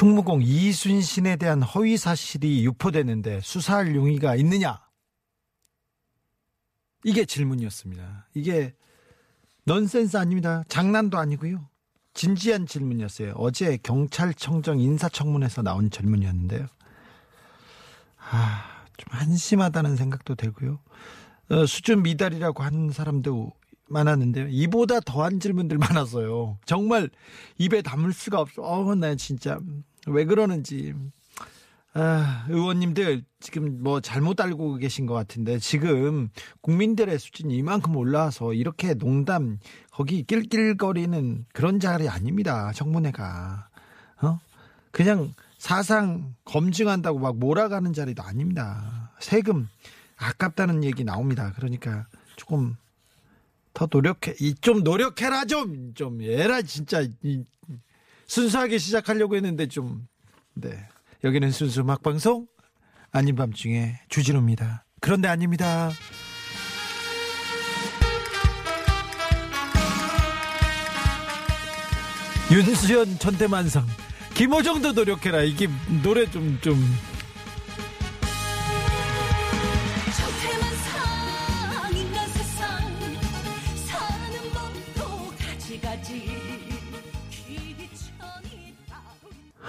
충무공 0.00 0.40
이순신에 0.42 1.36
대한 1.36 1.60
허위 1.60 1.98
사실이 1.98 2.64
유포되는데 2.64 3.40
수사할 3.42 3.94
용의가 3.94 4.34
있느냐? 4.36 4.80
이게 7.04 7.26
질문이었습니다. 7.26 8.28
이게 8.32 8.74
넌센스 9.66 10.16
아닙니다. 10.16 10.64
장난도 10.68 11.18
아니고요. 11.18 11.68
진지한 12.14 12.66
질문이었어요. 12.66 13.34
어제 13.36 13.76
경찰청장 13.82 14.80
인사청문회에서 14.80 15.60
나온 15.60 15.90
질문이었는데요. 15.90 16.66
아, 18.30 18.86
좀 18.96 19.06
한심하다는 19.10 19.96
생각도 19.96 20.34
들고요. 20.34 20.80
어, 21.50 21.66
수준 21.66 22.02
미달이라고 22.02 22.62
하는 22.62 22.90
사람도 22.90 23.52
많았는데요. 23.90 24.48
이보다 24.48 25.00
더한 25.00 25.40
질문들 25.40 25.76
많았어요. 25.76 26.58
정말 26.64 27.10
입에 27.58 27.82
담을 27.82 28.14
수가 28.14 28.40
없어. 28.40 28.62
어, 28.62 28.94
나 28.94 29.14
진짜 29.14 29.58
왜 30.06 30.24
그러는지. 30.24 30.94
아, 31.92 32.46
의원님들 32.48 33.24
지금 33.40 33.82
뭐 33.82 34.00
잘못 34.00 34.40
알고 34.40 34.76
계신 34.76 35.06
것 35.06 35.14
같은데 35.14 35.58
지금 35.58 36.28
국민들의 36.60 37.18
수준이 37.18 37.56
이만큼 37.56 37.96
올라와서 37.96 38.52
이렇게 38.54 38.94
농담 38.94 39.58
거기 39.90 40.22
낄낄거리는 40.22 41.46
그런 41.52 41.80
자리 41.80 42.08
아닙니다. 42.08 42.70
청문회가 42.72 43.68
어 44.22 44.38
그냥 44.92 45.32
사상 45.58 46.34
검증한다고 46.44 47.18
막 47.18 47.36
몰아가는 47.38 47.92
자리도 47.92 48.22
아닙니다. 48.22 49.12
세금 49.18 49.68
아깝다는 50.16 50.84
얘기 50.84 51.02
나옵니다. 51.02 51.52
그러니까 51.56 52.06
조금 52.36 52.76
더 53.74 53.88
노력해 53.90 54.34
이 54.40 54.54
좀 54.60 54.84
노력해라 54.84 55.44
좀좀 55.44 56.22
얘라 56.22 56.62
진짜 56.62 57.02
이, 57.22 57.44
순수하게 58.30 58.78
시작하려고 58.78 59.34
했는데 59.34 59.66
좀 59.66 60.06
네. 60.54 60.70
여기는 61.24 61.50
순수 61.50 61.80
음악 61.80 62.00
방송 62.00 62.46
아닌 63.10 63.34
밤중에 63.34 63.98
주진우입니다. 64.08 64.84
그런데 65.00 65.26
아닙니다. 65.26 65.90
윤수연 72.52 73.18
전태만성 73.18 73.84
김호정도 74.34 74.92
노력해라 74.92 75.42
이게 75.42 75.66
노래 76.00 76.24
좀좀 76.26 76.58
좀. 76.60 77.09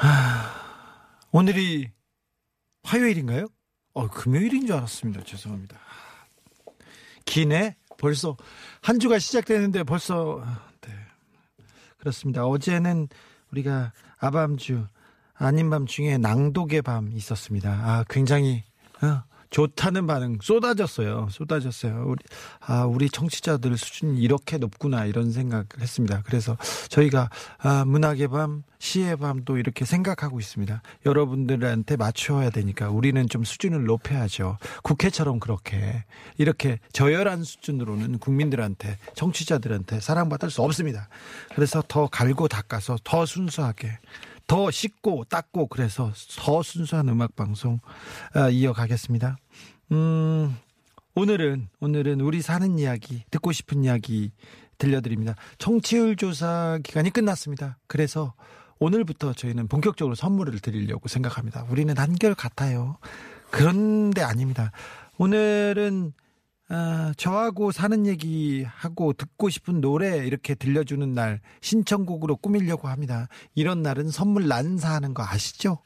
따로 0.01 0.49
오늘이 1.31 1.91
화요일인가요? 2.83 3.47
어 3.93 4.07
금요일인 4.07 4.65
줄 4.65 4.75
알았습니다. 4.75 5.23
죄송합니다. 5.23 5.77
기네 7.25 7.75
벌써 7.97 8.35
한 8.81 8.99
주가 8.99 9.19
시작되는데 9.19 9.83
벌써 9.83 10.43
네. 10.81 10.93
그렇습니다. 11.97 12.47
어제는 12.47 13.07
우리가 13.51 13.93
아밤주 14.17 14.87
아닌 15.33 15.69
밤 15.69 15.85
중에 15.85 16.17
낭독의 16.17 16.81
밤 16.81 17.11
있었습니다. 17.11 17.69
아 17.69 18.05
굉장히 18.09 18.63
어, 19.01 19.23
좋다는 19.51 20.07
반응 20.07 20.37
쏟아졌어요. 20.41 21.27
쏟아졌어요. 21.29 22.05
우리 22.07 22.23
아 22.61 22.85
우리 22.85 23.09
청취자들 23.09 23.77
수준이 23.77 24.19
이렇게 24.19 24.57
높구나 24.57 25.05
이런 25.05 25.31
생각을 25.31 25.65
했습니다. 25.79 26.23
그래서 26.25 26.57
저희가 26.87 27.29
아 27.59 27.85
문학의 27.85 28.29
밤, 28.29 28.63
시의 28.79 29.17
밤도 29.17 29.57
이렇게 29.57 29.85
생각하고 29.85 30.39
있습니다. 30.39 30.81
여러분들한테 31.05 31.97
맞춰야 31.97 32.49
되니까 32.49 32.89
우리는 32.89 33.27
좀 33.27 33.43
수준을 33.43 33.83
높여야죠. 33.83 34.57
국회처럼 34.83 35.39
그렇게 35.39 36.05
이렇게 36.37 36.79
저열한 36.93 37.43
수준으로는 37.43 38.19
국민들한테 38.19 38.97
청취자들한테 39.15 39.99
사랑받을 39.99 40.49
수 40.49 40.61
없습니다. 40.61 41.09
그래서 41.53 41.83
더 41.87 42.07
갈고 42.07 42.47
닦아서 42.47 42.97
더 43.03 43.25
순수하게 43.25 43.99
더 44.51 44.69
씻고 44.69 45.23
닦고 45.29 45.67
그래서 45.67 46.11
더 46.37 46.61
순수한 46.61 47.07
음악 47.07 47.37
방송 47.37 47.79
아, 48.33 48.49
이어가겠습니다. 48.49 49.37
음, 49.93 50.57
오늘은 51.15 51.69
오늘은 51.79 52.19
우리 52.19 52.41
사는 52.41 52.77
이야기 52.77 53.23
듣고 53.31 53.53
싶은 53.53 53.85
이야기 53.85 54.33
들려드립니다. 54.77 55.35
청취율 55.57 56.17
조사 56.17 56.79
기간이 56.83 57.11
끝났습니다. 57.11 57.77
그래서 57.87 58.33
오늘부터 58.79 59.31
저희는 59.31 59.69
본격적으로 59.69 60.15
선물을 60.15 60.59
드리려고 60.59 61.07
생각합니다. 61.07 61.65
우리는 61.69 61.97
한결 61.97 62.35
같아요. 62.35 62.97
그런데 63.51 64.21
아닙니다. 64.21 64.73
오늘은 65.17 66.11
아, 66.73 67.13
저하고 67.17 67.73
사는 67.73 68.07
얘기하고 68.07 69.11
듣고 69.11 69.49
싶은 69.49 69.81
노래 69.81 70.25
이렇게 70.25 70.55
들려주는 70.55 71.13
날 71.13 71.41
신청곡으로 71.59 72.37
꾸미려고 72.37 72.87
합니다. 72.87 73.27
이런 73.55 73.81
날은 73.81 74.09
선물 74.09 74.47
난사하는 74.47 75.13
거 75.13 75.21
아시죠? 75.21 75.79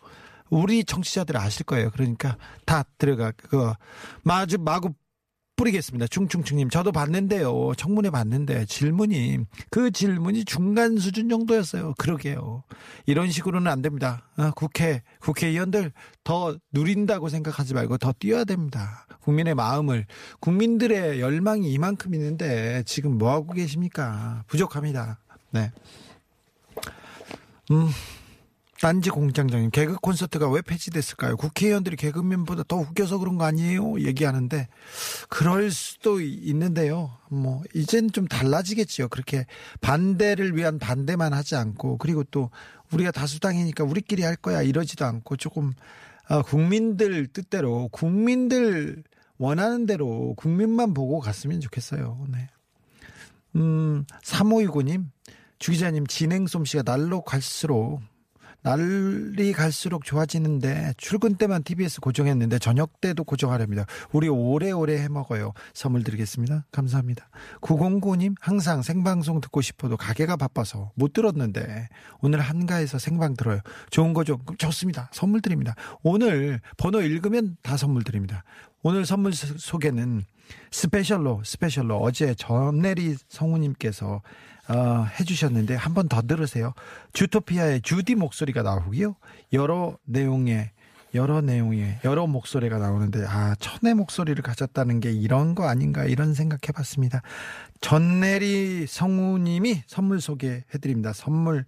우리 0.51 0.83
청취자들 0.83 1.37
아실 1.37 1.65
거예요. 1.65 1.89
그러니까 1.89 2.37
다 2.67 2.83
들어가 2.99 3.31
그 3.35 3.73
마주 4.21 4.59
마구 4.59 4.93
뿌리겠습니다. 5.55 6.05
충충충님 6.05 6.69
저도 6.69 6.91
봤는데요. 6.91 7.73
청문회 7.77 8.11
봤는데 8.11 8.65
질문이 8.65 9.39
그 9.71 9.89
질문이 9.89 10.45
중간 10.45 10.97
수준 10.97 11.29
정도였어요. 11.29 11.95
그러게요. 11.97 12.63
이런 13.07 13.31
식으로는 13.31 13.71
안 13.71 13.81
됩니다. 13.81 14.29
아, 14.35 14.51
국회 14.51 15.01
국회의원들 15.21 15.93
더 16.23 16.55
누린다고 16.73 17.29
생각하지 17.29 17.73
말고 17.73 17.97
더 17.97 18.13
뛰어야 18.19 18.43
됩니다. 18.43 19.04
국민의 19.25 19.55
마음을 19.55 20.05
국민들의 20.39 21.19
열망이 21.19 21.71
이만큼 21.71 22.13
있는데 22.13 22.83
지금 22.85 23.17
뭐 23.17 23.31
하고 23.31 23.53
계십니까? 23.53 24.43
부족합니다. 24.47 25.19
네. 25.49 25.71
음. 27.71 27.89
딴지 28.81 29.09
공장장님 29.09 29.71
개그 29.71 29.95
콘서트가 29.95 30.49
왜 30.51 30.61
폐지됐을까요? 30.61 31.37
국회의원들이 31.37 31.95
개그맨보다 31.95 32.63
더 32.67 32.75
웃겨서 32.75 33.17
그런 33.17 33.37
거 33.37 33.45
아니에요? 33.45 34.01
얘기하는데 34.01 34.67
그럴 35.29 35.71
수도 35.71 36.19
있는데요. 36.19 37.17
뭐 37.29 37.63
이젠 37.73 38.11
좀 38.11 38.27
달라지겠지요. 38.27 39.07
그렇게 39.07 39.45
반대를 39.81 40.55
위한 40.55 40.77
반대만 40.77 41.33
하지 41.33 41.55
않고 41.55 41.97
그리고 41.97 42.23
또 42.25 42.51
우리가 42.91 43.11
다수당이니까 43.11 43.85
우리끼리 43.85 44.23
할 44.23 44.35
거야 44.35 44.61
이러지도 44.61 45.05
않고 45.05 45.37
조금 45.37 45.73
어, 46.27 46.41
국민들 46.41 47.27
뜻대로 47.27 47.87
국민들 47.91 49.03
원하는 49.37 49.85
대로 49.85 50.33
국민만 50.35 50.93
보고 50.93 51.19
갔으면 51.19 51.59
좋겠어요. 51.59 52.25
네. 52.29 52.49
음, 53.55 54.05
3529님, 54.23 55.09
주기자님 55.59 56.07
진행 56.07 56.47
솜씨가 56.47 56.83
날로 56.83 57.21
갈수록 57.21 58.01
날이 58.65 59.53
갈수록 59.53 60.05
좋아지는데 60.05 60.95
출근 60.97 61.35
때만 61.35 61.61
TBS 61.61 62.01
고정했는데 62.01 62.57
저녁 62.57 62.99
때도 62.99 63.23
고정하렵니다. 63.23 63.85
우리 64.11 64.27
오래오래 64.27 64.97
해먹어요. 65.03 65.53
선물 65.75 66.03
드리겠습니다. 66.03 66.65
감사합니다. 66.71 67.29
909님 67.61 68.33
항상 68.39 68.81
생방송 68.81 69.39
듣고 69.39 69.61
싶어도 69.61 69.97
가게가 69.97 70.35
바빠서 70.35 70.91
못 70.95 71.13
들었는데 71.13 71.89
오늘 72.21 72.39
한가해서 72.39 72.97
생방 72.97 73.35
들어요. 73.35 73.59
좋은 73.91 74.13
거죠? 74.13 74.39
좋습니다. 74.57 75.11
선물 75.13 75.41
드립니다. 75.41 75.75
오늘 76.01 76.59
번호 76.75 77.01
읽으면 77.01 77.57
다 77.61 77.77
선물 77.77 78.03
드립니다. 78.03 78.43
오늘 78.81 79.05
선물 79.05 79.33
소개는 79.33 80.23
스페셜로 80.71 81.43
스페셜로 81.45 81.97
어제 81.97 82.33
전내리 82.33 83.15
성우님께서 83.29 84.23
어, 84.67 85.05
해주셨는데 85.19 85.75
한 85.75 85.93
번 85.93 86.07
더 86.09 86.21
들으세요. 86.21 86.73
주토피아의 87.13 87.81
주디 87.81 88.15
목소리가 88.15 88.63
나오고요. 88.63 89.15
여러 89.53 89.97
내용의 90.05 90.71
여러 91.13 91.39
내용의 91.41 91.99
여러 92.03 92.27
목소리가 92.27 92.77
나오는데 92.77 93.25
아 93.25 93.55
천의 93.59 93.93
목소리를 93.93 94.41
가졌다는 94.43 94.99
게 94.99 95.11
이런 95.11 95.55
거 95.55 95.67
아닌가 95.69 96.03
이런 96.05 96.33
생각해봤습니다. 96.33 97.21
전내리 97.79 98.85
성우님이 98.87 99.83
선물 99.87 100.19
소개해드립니다. 100.19 101.13
선물 101.13 101.65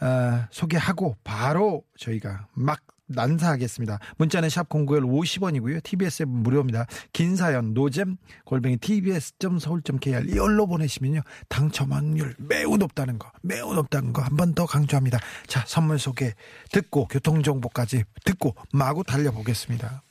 어, 0.00 0.44
소개하고 0.50 1.16
바로 1.24 1.82
저희가 1.98 2.46
막 2.52 2.80
난사하겠습니다. 3.10 3.98
문자는 4.18 4.48
샵 4.48 4.68
09열 4.68 5.02
50원이고요. 5.04 5.82
TBS 5.82 6.22
앱 6.24 6.28
무료입니다. 6.28 6.86
긴 7.12 7.36
사연 7.36 7.74
노잼 7.74 8.16
골뱅이 8.44 8.76
tbs.서울.kr 8.78 10.24
이걸로 10.28 10.66
보내시면요. 10.66 11.20
당첨 11.48 11.92
확률 11.92 12.34
매우 12.38 12.76
높다는 12.76 13.18
거 13.18 13.30
매우 13.42 13.74
높다는 13.74 14.12
거 14.12 14.22
한 14.22 14.36
번 14.36 14.54
더 14.54 14.66
강조합니다. 14.66 15.18
자 15.46 15.64
선물 15.66 15.98
소개 15.98 16.34
듣고 16.72 17.06
교통정보까지 17.08 18.04
듣고 18.24 18.54
마구 18.72 19.04
달려보겠습니다. 19.04 20.02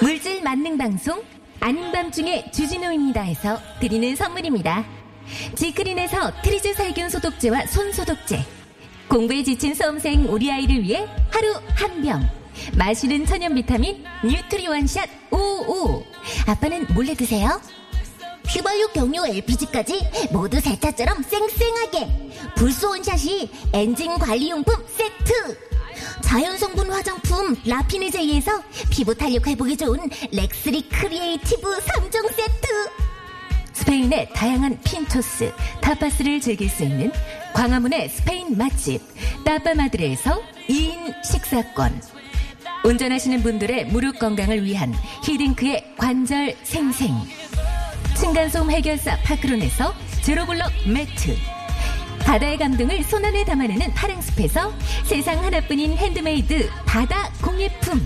물질 0.00 0.42
만능 0.42 0.76
방송 0.76 1.22
아닌 1.60 1.92
밤중에 1.92 2.50
주진우입니다 2.50 3.22
해서 3.22 3.58
드리는 3.80 4.16
선물입니다. 4.16 4.84
지크린에서 5.54 6.42
트리즈 6.42 6.74
살균 6.74 7.08
소독제와 7.08 7.66
손 7.66 7.92
소독제 7.92 8.44
공부에 9.12 9.42
지친 9.42 9.74
수험생 9.74 10.24
우리 10.32 10.50
아이를 10.50 10.82
위해 10.82 11.06
하루 11.28 11.60
한 11.74 12.00
병. 12.00 12.26
마시는 12.78 13.26
천연 13.26 13.54
비타민 13.54 14.02
뉴트리 14.24 14.66
원샷 14.66 15.06
55 15.30 16.02
아빠는 16.46 16.86
몰래 16.94 17.12
드세요? 17.12 17.60
휘발유 18.48 18.88
경유 18.94 19.26
LPG까지 19.26 20.08
모두 20.32 20.58
세차처럼 20.60 21.22
쌩쌩하게. 21.24 22.30
불스원샷의 22.56 23.50
엔진 23.74 24.16
관리용품 24.18 24.74
세트. 24.88 25.58
자연성분 26.22 26.90
화장품 26.90 27.54
라피네제이에서 27.66 28.62
피부 28.88 29.14
탄력 29.14 29.46
회복에 29.46 29.76
좋은 29.76 30.08
렉스리 30.32 30.88
크리에이티브 30.88 31.80
3종 31.80 32.32
세트. 32.32 32.90
스페인의 33.74 34.30
다양한 34.32 34.80
핀초스, 34.82 35.52
타파스를 35.82 36.40
즐길 36.40 36.70
수 36.70 36.84
있는 36.84 37.12
광화문의 37.54 38.08
스페인 38.08 38.56
맛집 38.56 39.02
따빠마드레에서 39.44 40.40
2인 40.68 41.24
식사권. 41.24 42.00
운전하시는 42.84 43.42
분들의 43.42 43.86
무릎 43.86 44.18
건강을 44.18 44.64
위한 44.64 44.92
히딩크의 45.24 45.94
관절 45.96 46.56
생생. 46.62 47.14
층간소음 48.16 48.70
해결사 48.70 49.16
파크론에서 49.18 49.94
제로블럭 50.22 50.70
매트. 50.88 51.36
바다의 52.24 52.58
감동을 52.58 53.02
손안에 53.04 53.44
담아내는 53.44 53.92
파랭스에서 53.94 54.72
세상 55.04 55.44
하나뿐인 55.44 55.96
핸드메이드 55.96 56.68
바다 56.86 57.30
공예품. 57.42 58.00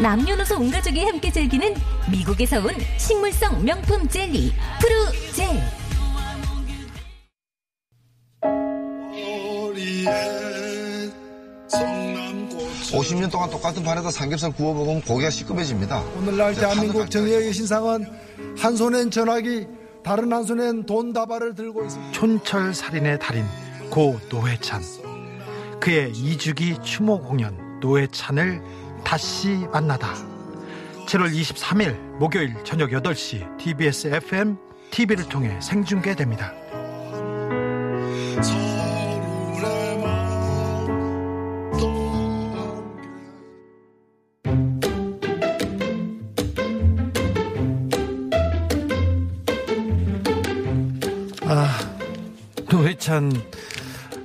남녀노소 0.00 0.56
온 0.58 0.70
가족이 0.70 1.04
함께 1.04 1.30
즐기는 1.30 1.74
미국에서 2.10 2.58
온 2.58 2.74
식물성 2.98 3.64
명품 3.64 4.06
젤리 4.08 4.52
프루젤 4.80 5.85
50년 12.92 13.30
동안 13.30 13.50
똑같은 13.50 13.82
판에다 13.82 14.10
삼겹살 14.10 14.52
구워 14.52 14.74
먹으면 14.74 15.02
고기가 15.02 15.30
시급해집니다. 15.30 16.02
오늘날 16.18 16.54
대한민국 16.54 17.10
정의의 17.10 17.52
신상은 17.52 18.06
한 18.56 18.76
손엔 18.76 19.10
전화기 19.10 19.66
다른 20.02 20.32
한 20.32 20.44
손엔 20.44 20.86
돈 20.86 21.12
다발을 21.12 21.54
들고 21.54 21.84
있습니다. 21.84 22.12
촌철 22.12 22.74
살인의 22.74 23.18
달인 23.18 23.44
고 23.90 24.18
노회찬 24.30 24.82
그의 25.80 26.12
이주기 26.12 26.78
추모 26.82 27.20
공연 27.20 27.80
노회찬을 27.80 28.62
다시 29.04 29.48
만나다 29.72 30.14
7월 31.06 31.32
23일 31.32 31.94
목요일 32.18 32.54
저녁 32.64 32.90
8시 32.90 33.58
TBS 33.58 34.08
FM 34.08 34.56
TV를 34.90 35.28
통해 35.28 35.56
생중계됩니다. 35.60 36.52
노회찬 53.06 53.32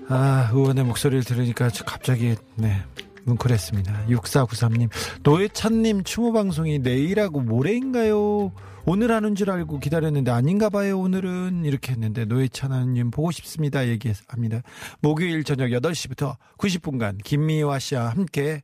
아, 0.09 0.49
의원의 0.51 0.83
목소리를 0.85 1.23
들으니까 1.23 1.69
저 1.69 1.83
갑자기 1.85 2.35
네 2.55 2.81
뭉클했습니다. 3.25 4.07
6493님 4.07 4.89
노회찬님 5.21 6.03
추모 6.03 6.33
방송이 6.33 6.79
내일하고 6.79 7.41
모레인가요? 7.41 8.51
오늘 8.85 9.11
하는 9.11 9.35
줄 9.35 9.51
알고 9.51 9.79
기다렸는데 9.79 10.31
아닌가 10.31 10.69
봐요 10.69 10.97
오늘은 10.99 11.63
이렇게 11.65 11.91
했는데 11.91 12.25
노회찬 12.25 12.71
의원님 12.71 13.11
보고 13.11 13.29
싶습니다 13.31 13.87
얘기합니다. 13.87 14.61
목요일 15.01 15.43
저녁 15.43 15.67
8시부터 15.67 16.37
90분간 16.57 17.23
김미화 17.23 17.77
씨와 17.77 18.09
함께 18.09 18.63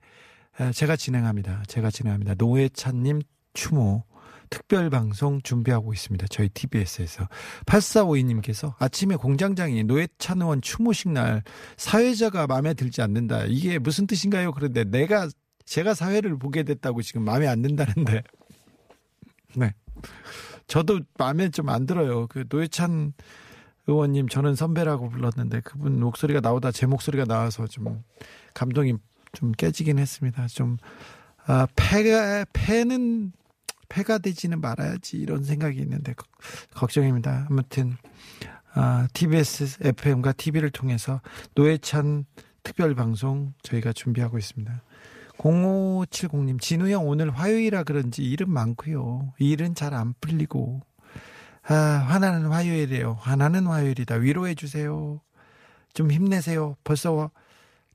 에, 0.59 0.71
제가 0.71 0.95
진행합니다. 0.95 1.61
제가 1.67 1.91
진행합니다. 1.91 2.33
노회찬님 2.39 3.21
추모 3.53 4.03
특별 4.49 4.89
방송 4.89 5.41
준비하고 5.41 5.93
있습니다. 5.93 6.27
저희 6.29 6.49
TBS에서 6.49 7.27
8452님께서 7.65 8.73
아침에 8.79 9.15
공장장이 9.15 9.83
노회찬 9.83 10.41
의원 10.41 10.61
추모식 10.61 11.09
날 11.09 11.43
사회자가 11.77 12.47
마음에 12.47 12.73
들지 12.73 13.01
않는다. 13.01 13.45
이게 13.45 13.79
무슨 13.79 14.07
뜻인가요? 14.07 14.51
그런데 14.51 14.83
내가 14.83 15.27
제가 15.65 15.93
사회를 15.93 16.37
보게 16.37 16.63
됐다고 16.63 17.01
지금 17.01 17.23
마음에 17.23 17.47
안 17.47 17.61
든다는데. 17.61 18.23
네. 19.55 19.73
저도 20.67 20.99
마음에 21.17 21.49
좀 21.49 21.69
안 21.69 21.85
들어요. 21.85 22.27
그 22.27 22.45
노회찬 22.49 23.13
의원님 23.87 24.27
저는 24.27 24.55
선배라고 24.55 25.09
불렀는데 25.09 25.61
그분 25.61 25.99
목소리가 25.99 26.41
나오다 26.41 26.71
제 26.71 26.85
목소리가 26.85 27.23
나와서 27.25 27.67
좀 27.67 28.03
감동이 28.53 28.95
좀 29.31 29.51
깨지긴 29.53 29.97
했습니다. 29.97 30.47
좀 30.47 30.77
아, 31.45 31.67
패가 31.75 32.45
패는 32.51 33.31
패가 33.89 34.17
되지는 34.19 34.61
말아야지 34.61 35.17
이런 35.17 35.43
생각이 35.43 35.79
있는데 35.79 36.13
걱- 36.13 36.27
걱정입니다. 36.73 37.47
아무튼 37.49 37.97
아, 38.73 39.07
TBS 39.13 39.77
FM과 39.81 40.33
TV를 40.33 40.69
통해서 40.69 41.21
노회찬 41.55 42.25
특별 42.63 42.93
방송 42.95 43.53
저희가 43.63 43.93
준비하고 43.93 44.37
있습니다. 44.37 44.83
0570님 45.37 46.59
진우 46.59 46.89
형 46.89 47.07
오늘 47.07 47.29
화요일이라 47.29 47.83
그런지 47.83 48.23
일은 48.23 48.49
많고요. 48.49 49.33
일은 49.39 49.75
잘 49.75 49.93
안 49.93 50.13
풀리고 50.19 50.81
아, 51.69 51.73
화나는 51.73 52.47
화요일이에요. 52.47 53.17
화나는 53.19 53.67
화요일이다. 53.67 54.15
위로해 54.15 54.55
주세요. 54.55 55.21
좀 55.93 56.11
힘내세요. 56.11 56.75
벌써 56.83 57.29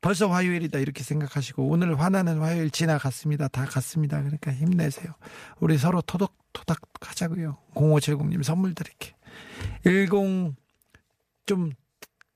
벌써 0.02 0.28
화요일이다 0.28 0.78
이렇게 0.78 1.02
생각하시고 1.02 1.66
오늘 1.66 1.98
화나는 1.98 2.40
화요일 2.40 2.70
지나갔습니다. 2.70 3.48
다 3.48 3.64
갔습니다. 3.64 4.18
그러니까 4.18 4.52
힘내세요. 4.52 5.12
우리 5.60 5.78
서로 5.78 6.02
토닥 6.02 6.34
토닥 6.52 6.78
하자고요. 7.00 7.56
0570님 7.74 8.42
선물 8.42 8.74
드릴게. 8.74 9.14
10 9.86 10.10
좀 11.46 11.72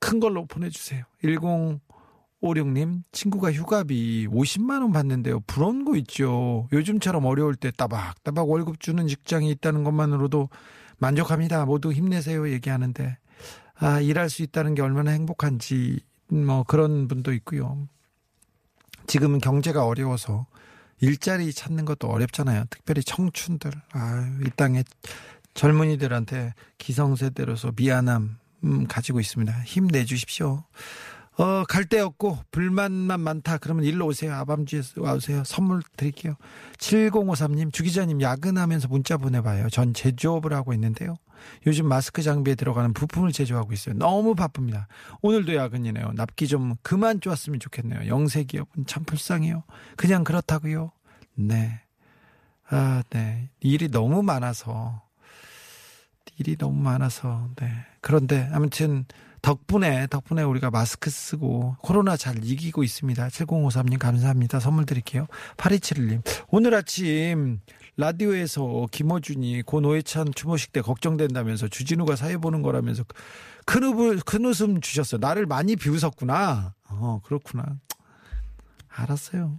큰 0.06 0.20
걸로 0.20 0.46
보내주세요. 0.46 1.04
1056님 1.25 3.02
친구가 3.11 3.52
휴가비 3.52 4.28
50만 4.28 4.82
원 4.82 4.92
받는데요. 4.92 5.40
부러운 5.49 5.85
거 5.85 5.96
있죠. 5.96 6.68
요즘처럼 6.73 7.25
어려울 7.25 7.56
때 7.56 7.73
따박따박 7.76 8.49
월급 8.49 8.78
주는 8.78 9.06
직장이 9.08 9.50
있다는 9.50 9.82
것만으로도 9.82 10.49
만족합니다. 10.99 11.64
모두 11.64 11.92
힘내세요 11.92 12.49
얘기하는데 12.50 13.18
아 13.75 14.00
일할 14.00 14.30
수 14.30 14.42
있다는 14.42 14.75
게 14.75 14.82
얼마나 14.82 15.11
행복한지 15.11 16.00
뭐 16.28 16.64
그런 16.64 17.09
분도 17.09 17.33
있고요. 17.33 17.87
지금은 19.06 19.38
경제가 19.40 19.85
어려워서 19.87 20.47
일자리 21.00 21.52
찾는 21.52 21.85
것도 21.85 22.09
어렵잖아요. 22.09 22.64
특별히 22.71 23.02
청춘들. 23.02 23.71
아, 23.92 24.38
이 24.45 24.50
땅에 24.56 24.83
젊은이들한테 25.54 26.54
기성세대로서 26.78 27.73
미안함 27.76 28.38
음, 28.64 28.87
가지고 28.87 29.21
있습니다. 29.21 29.52
힘내 29.62 30.04
주십시오. 30.04 30.64
어, 31.38 31.64
갈 31.68 31.85
데 31.85 32.00
없고 32.00 32.38
불만만 32.50 33.21
많다. 33.21 33.59
그러면 33.59 33.85
일로 33.85 34.06
오세요. 34.06 34.35
아밤주에 34.35 34.83
와오세요. 34.97 35.45
선물 35.45 35.83
드릴게요. 35.97 36.35
7053님, 36.78 37.73
주기자님 37.73 38.23
야근하면서 38.23 38.88
문자 38.88 39.18
보내봐요. 39.18 39.68
전 39.68 39.92
제조업을 39.92 40.54
하고 40.54 40.73
있는데요. 40.73 41.16
요즘 41.66 41.86
마스크 41.86 42.22
장비에 42.22 42.54
들어가는 42.54 42.92
부품을 42.92 43.32
제조하고 43.32 43.72
있어요. 43.72 43.94
너무 43.96 44.34
바쁩니다. 44.34 44.88
오늘도 45.22 45.54
야근이네요. 45.54 46.12
납기 46.14 46.46
좀 46.48 46.76
그만 46.82 47.20
쪼았으면 47.20 47.60
좋겠네요. 47.60 48.08
영세 48.08 48.44
기업은 48.44 48.86
참 48.86 49.04
불쌍해요. 49.04 49.64
그냥 49.96 50.24
그렇다고요. 50.24 50.92
네. 51.34 51.80
아, 52.68 53.02
네. 53.10 53.48
일이 53.60 53.88
너무 53.88 54.22
많아서 54.22 55.02
일이 56.38 56.56
너무 56.56 56.80
많아서 56.82 57.48
네. 57.56 57.70
그런데 58.00 58.48
아무튼 58.52 59.04
덕분에 59.42 60.08
덕분에 60.08 60.42
우리가 60.42 60.70
마스크 60.70 61.08
쓰고 61.08 61.76
코로나 61.80 62.16
잘 62.16 62.44
이기고 62.44 62.82
있습니다. 62.82 63.28
7053님 63.28 63.98
감사합니다. 63.98 64.58
선물 64.58 64.86
드릴게요. 64.86 65.26
8271님 65.56 66.22
오늘 66.48 66.74
아침 66.74 67.60
라디오에서 67.96 68.86
김어준이 68.90 69.62
고 69.62 69.80
노회찬 69.80 70.34
추모식 70.34 70.72
때 70.72 70.82
걱정된다면서 70.82 71.68
주진우가 71.68 72.16
사회 72.16 72.36
보는 72.36 72.62
거라면서 72.62 73.04
큰, 73.64 73.84
웃음, 73.84 74.20
큰 74.20 74.44
웃음 74.44 74.80
주셨어요. 74.80 75.18
나를 75.18 75.46
많이 75.46 75.76
비웃었구나. 75.76 76.74
어, 76.90 77.20
그렇구나. 77.24 77.78
알았어요. 78.88 79.58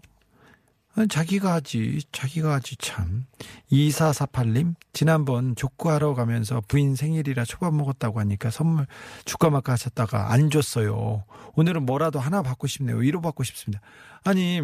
어, 0.98 1.06
자기가 1.06 1.54
하지, 1.54 2.02
자기가 2.12 2.54
하지, 2.54 2.76
참. 2.78 3.26
2448님, 3.72 4.74
지난번 4.94 5.56
족구하러 5.56 6.16
가면서 6.16 6.62
부인 6.68 6.96
생일이라 6.96 7.46
초밥 7.46 7.74
먹었다고 7.74 8.20
하니까 8.20 8.50
선물 8.50 8.88
주가 9.26 9.52
마카 9.52 9.74
하셨다가 9.74 10.32
안 10.32 10.50
줬어요. 10.50 11.24
오늘은 11.56 11.86
뭐라도 11.86 12.20
하나 12.20 12.42
받고 12.42 12.66
싶네요. 12.66 12.98
위로 12.98 13.22
받고 13.22 13.44
싶습니다. 13.44 13.82
아니, 14.24 14.62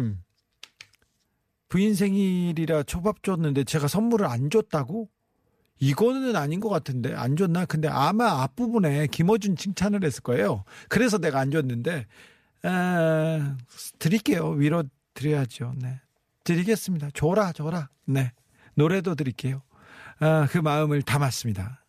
부인 1.68 1.94
생일이라 1.94 2.84
초밥 2.84 3.22
줬는데 3.22 3.64
제가 3.64 3.88
선물을 3.88 4.26
안 4.26 4.50
줬다고? 4.50 5.08
이거는 5.80 6.36
아닌 6.36 6.60
것 6.60 6.68
같은데 6.68 7.14
안 7.14 7.36
줬나? 7.36 7.66
근데 7.66 7.88
아마 7.88 8.42
앞부분에 8.42 9.08
김어준 9.08 9.56
칭찬을 9.56 10.04
했을 10.04 10.22
거예요. 10.22 10.64
그래서 10.88 11.18
내가 11.18 11.40
안 11.40 11.50
줬는데 11.50 12.06
아, 12.62 13.56
드릴게요. 13.98 14.50
위로 14.50 14.84
드려야죠. 15.14 15.74
네. 15.76 16.00
드리겠습니다. 16.44 17.10
줘라, 17.12 17.52
줘라. 17.52 17.88
네. 18.06 18.32
노래도 18.74 19.14
드릴게요. 19.14 19.62
아, 20.20 20.46
그 20.50 20.58
마음을 20.58 21.02
담았습니다. 21.02 21.84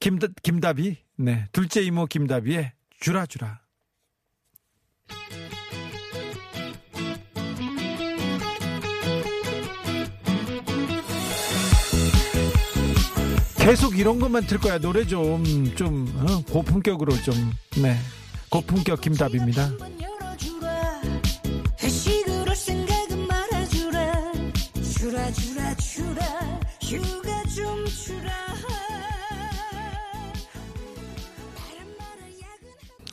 김, 0.00 0.18
김다비, 0.42 0.98
네. 1.16 1.46
둘째 1.52 1.82
이모 1.82 2.06
김다비의 2.06 2.72
주라, 3.00 3.26
주라. 3.26 3.60
계속 13.64 13.98
이런 13.98 14.18
것만 14.18 14.46
들 14.46 14.58
거야. 14.58 14.78
노래 14.78 15.06
좀, 15.06 15.42
좀, 15.74 16.06
어? 16.18 16.52
고품격으로 16.52 17.16
좀, 17.22 17.34
네. 17.82 17.96
고품격 18.50 19.00
김답입니다. 19.00 19.70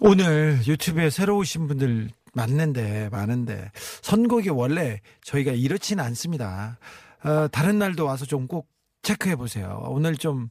오늘 0.01 0.59
유튜브에 0.67 1.09
새로 1.09 1.37
오신 1.37 1.67
분들 1.67 2.09
많는데, 2.33 3.07
많은데, 3.09 3.71
선곡이 4.01 4.49
원래 4.49 4.99
저희가 5.23 5.53
이렇지는 5.53 6.03
않습니다. 6.03 6.77
어, 7.23 7.47
다른 7.47 7.79
날도 7.79 8.03
와서 8.03 8.25
좀 8.25 8.47
꼭 8.47 8.67
체크해 9.01 9.35
보세요. 9.35 9.83
오늘 9.87 10.15
좀, 10.15 10.49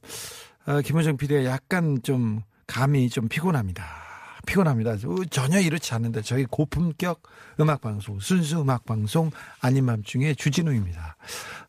어, 0.65 0.81
김호정 0.81 1.17
PD가 1.17 1.45
약간 1.45 2.01
좀 2.03 2.41
감이 2.67 3.09
좀 3.09 3.27
피곤합니다. 3.27 3.85
피곤합니다. 4.45 4.91
어, 4.91 5.15
전혀 5.29 5.59
이렇지 5.59 5.93
않은데 5.93 6.21
저희 6.21 6.45
고품격 6.45 7.21
음악방송, 7.59 8.19
순수 8.19 8.61
음악방송 8.61 9.31
아닌 9.59 9.85
밤중에 9.85 10.33
주진우입니다. 10.33 11.15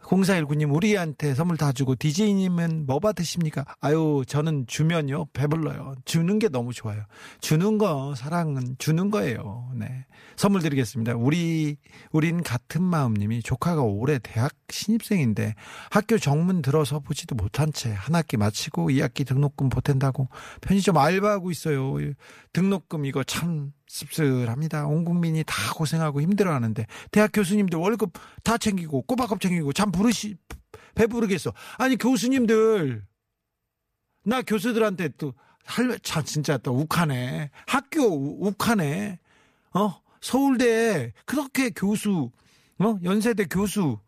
0419님 0.02 0.74
우리한테 0.74 1.34
선물 1.34 1.56
다 1.56 1.72
주고 1.72 1.94
DJ님은 1.96 2.86
뭐 2.86 2.98
받으십니까? 2.98 3.64
아유 3.80 4.22
저는 4.26 4.66
주면요 4.66 5.26
배불러요. 5.32 5.94
주는 6.04 6.38
게 6.38 6.48
너무 6.48 6.72
좋아요. 6.72 7.04
주는 7.40 7.78
거 7.78 8.14
사랑은 8.14 8.76
주는 8.78 9.10
거예요. 9.10 9.70
네 9.74 10.04
선물 10.36 10.62
드리겠습니다. 10.62 11.14
우리 11.14 11.76
우린 12.10 12.42
같은 12.42 12.82
마음님이 12.82 13.42
조카가 13.42 13.82
올해 13.82 14.18
대학 14.18 14.52
신입생인데 14.70 15.54
학교 15.90 16.18
정문 16.18 16.62
들어서 16.62 16.98
보지도 17.00 17.34
못한 17.34 17.72
채 17.72 17.92
한 17.92 18.14
학기 18.14 18.36
마치고 18.36 18.90
2학기 18.90 19.26
등록금 19.26 19.68
보탠다고 19.68 20.28
편의점 20.60 20.96
알바하고 20.96 21.50
있어요. 21.50 21.94
등록금 22.52 23.04
이거 23.04 23.22
참 23.24 23.72
씁쓸합니다. 23.86 24.86
온 24.86 25.04
국민이 25.04 25.44
다 25.46 25.54
고생하고 25.74 26.20
힘들어하는데 26.22 26.86
대학 27.10 27.30
교수님들 27.32 27.78
월급 27.78 28.12
다 28.42 28.56
챙기고 28.58 29.02
꼬박꼬박 29.02 29.40
챙기고 29.40 29.72
참 29.72 29.92
부르시 29.92 30.36
배부르겠어. 30.94 31.52
아니 31.78 31.96
교수님들 31.96 33.04
나 34.24 34.40
교수들한테 34.42 35.10
또할참 35.18 36.24
진짜 36.24 36.56
또 36.58 36.74
욱하네. 36.74 37.50
학교 37.66 38.02
우- 38.06 38.46
욱하네. 38.48 39.18
어 39.74 40.01
서울대 40.22 41.12
그렇게 41.26 41.70
교수 41.70 42.30
어? 42.78 42.98
연세대 43.04 43.46
교수 43.50 43.98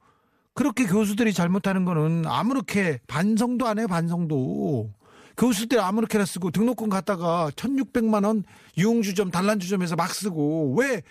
그렇게 0.55 0.87
교수들이 0.87 1.33
잘못하는 1.35 1.85
거는 1.85 2.27
아무렇게 2.27 3.01
반성도 3.09 3.67
안 3.67 3.79
해요 3.79 3.89
반성도. 3.89 4.93
교수들 5.37 5.81
아무렇게나 5.81 6.25
쓰고 6.25 6.53
등록금 6.53 6.89
갖다가 6.89 7.51
1600만 7.57 8.25
원 8.25 8.45
유흥주점 8.79 9.33
단란주점에서 9.33 9.97
막 9.97 10.15
쓰고 10.15 10.77
왜 10.79 11.03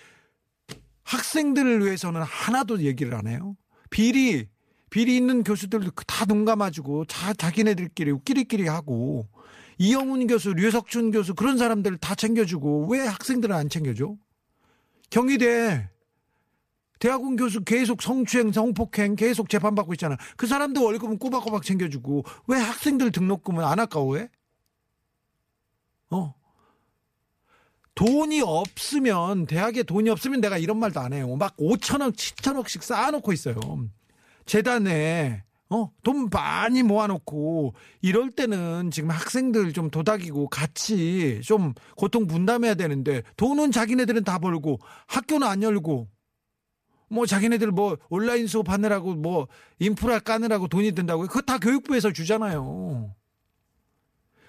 학생들을 1.04 1.86
위해서는 1.86 2.22
하나도 2.22 2.84
얘기를 2.84 3.14
안 3.16 3.28
해요? 3.28 3.58
비리 3.90 4.48
비리 4.90 5.18
있는 5.18 5.44
교수들도 5.44 5.92
다 6.08 6.26
눈 6.26 6.46
감아주고 6.46 7.04
자, 7.06 7.34
자기네들끼리 7.34 8.14
끼리끼리 8.24 8.68
하고 8.70 9.28
이영훈 9.78 10.26
교수 10.28 10.54
류석춘 10.54 11.12
교수 11.12 11.36
그런 11.36 11.58
사람들 11.58 11.98
다 11.98 12.16
챙겨주고 12.16 12.88
왜 12.90 13.02
학생들은 13.02 13.54
안 13.54 13.68
챙겨줘 13.68 14.16
경희대 15.14 15.90
대학원 16.98 17.36
교수 17.36 17.64
계속 17.64 18.02
성추행, 18.02 18.52
성폭행 18.52 19.16
계속 19.16 19.48
재판받고 19.48 19.94
있잖아. 19.94 20.18
그 20.38 20.48
사람들 20.48 20.82
월급은 20.82 21.20
꼬박꼬박 21.20 21.64
챙겨주고 21.64 22.24
왜 22.48 22.58
학생들 22.58 23.12
등록금은 23.12 23.64
안 23.64 23.80
아까워해? 23.80 24.30
어. 26.10 26.34
돈이 27.94 28.42
없으면 28.42 29.46
대학에 29.46 29.84
돈이 29.84 30.10
없으면 30.10 30.42
내가 30.42 30.58
이런 30.58 30.80
말도 30.80 31.00
안 31.00 31.14
해요. 31.14 31.36
막 31.36 31.56
5천억, 31.58 32.16
7천억씩 32.16 32.82
쌓아놓고 32.82 33.34
있어요. 33.34 33.60
재단에 34.48 35.44
어, 35.70 35.90
돈 36.04 36.30
많이 36.30 36.84
모아놓고 36.84 37.74
이럴 38.02 38.30
때는 38.30 38.92
지금 38.92 39.10
학생들 39.10 39.74
좀 39.74 39.90
도닥이고 39.90 40.50
같이 40.50 41.42
좀 41.44 41.74
고통 41.96 42.28
분담해야 42.28 42.76
되는데 42.76 43.24
돈은 43.38 43.72
자기네들은 43.72 44.24
다 44.24 44.38
벌고 44.40 44.80
학교는 45.08 45.48
안 45.48 45.64
열고 45.64 46.10
뭐 47.10 47.26
자기네들 47.26 47.72
뭐 47.72 47.98
온라인 48.10 48.48
수업 48.48 48.70
하느라고 48.70 49.16
뭐 49.16 49.48
인프라 49.80 50.20
까느라고 50.20 50.68
돈이 50.68 50.92
든다고 50.94 51.24
그거 51.24 51.42
다 51.42 51.58
교육부에서 51.58 52.12
주잖아요. 52.12 53.14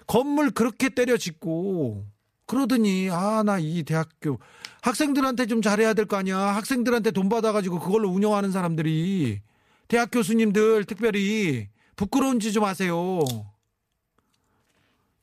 건물 0.07 0.51
그렇게 0.51 0.89
때려 0.89 1.17
짓고 1.17 2.05
그러더니 2.45 3.09
아 3.09 3.41
나 3.43 3.57
이 3.59 3.83
대학교 3.83 4.39
학생들한테 4.83 5.47
좀 5.47 5.61
잘해야 5.63 5.93
될 5.95 6.05
거 6.05 6.17
아니야. 6.17 6.37
학생들한테 6.37 7.11
돈 7.11 7.29
받아가지고 7.29 7.79
그걸로 7.79 8.09
운영하는 8.09 8.51
사람들이 8.51 9.41
대학 9.87 10.09
교수님들 10.11 10.85
특별히 10.85 11.69
부끄러운 11.95 12.39
짓좀 12.39 12.63
하세요. 12.63 13.19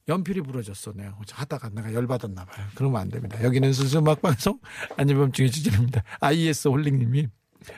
연필이 0.08 0.40
부러졌어. 0.40 0.92
내가 0.94 1.16
하다가 1.30 1.68
내가 1.70 1.92
열받았나 1.94 2.44
봐요. 2.44 2.66
그러면 2.74 3.00
안 3.02 3.08
됩니다. 3.08 3.42
여기는 3.42 3.72
순수 3.72 3.98
음악방송 3.98 4.58
안녕밤중에 4.96 5.48
주진우입니다. 5.48 6.02
IS 6.20 6.68
홀링님이 6.68 7.28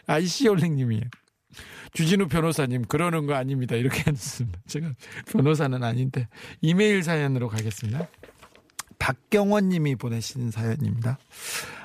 IC 0.06 0.48
홀링님이에요. 0.48 1.02
주진우 1.92 2.28
변호사님 2.28 2.86
그러는 2.86 3.26
거 3.26 3.34
아닙니다. 3.34 3.76
이렇게 3.76 4.02
했습니다. 4.10 4.58
제가 4.66 4.94
변호사는 5.30 5.82
아닌데 5.82 6.28
이메일 6.60 7.02
사연으로 7.02 7.48
가겠습니다. 7.48 8.08
박경원 8.98 9.68
님이 9.68 9.96
보내신 9.96 10.50
사연입니다. 10.50 11.18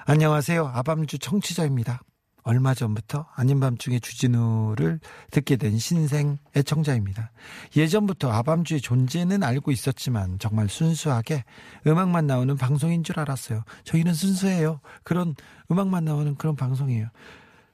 안녕하세요. 0.06 0.68
아밤주 0.74 1.20
청취자입니다. 1.20 2.02
얼마 2.44 2.74
전부터 2.74 3.28
아닌 3.36 3.60
밤중에 3.60 4.00
주진우를 4.00 5.00
듣게 5.32 5.56
된 5.56 5.78
신생 5.78 6.38
애청자입니다. 6.56 7.32
예전부터 7.76 8.32
아밤주의 8.32 8.82
존재는 8.82 9.44
알고 9.44 9.72
있었지만 9.72 10.40
정말 10.40 10.70
순수하게 10.70 11.44
음악만 11.86 12.28
나오는 12.28 12.56
방송인 12.56 13.04
줄 13.04 13.20
알았어요. 13.20 13.64
저희는 13.84 14.14
순수해요. 14.14 14.80
그런 15.04 15.36
음악만 15.72 16.06
나오는 16.06 16.36
그런 16.36 16.56
방송이에요. 16.56 17.08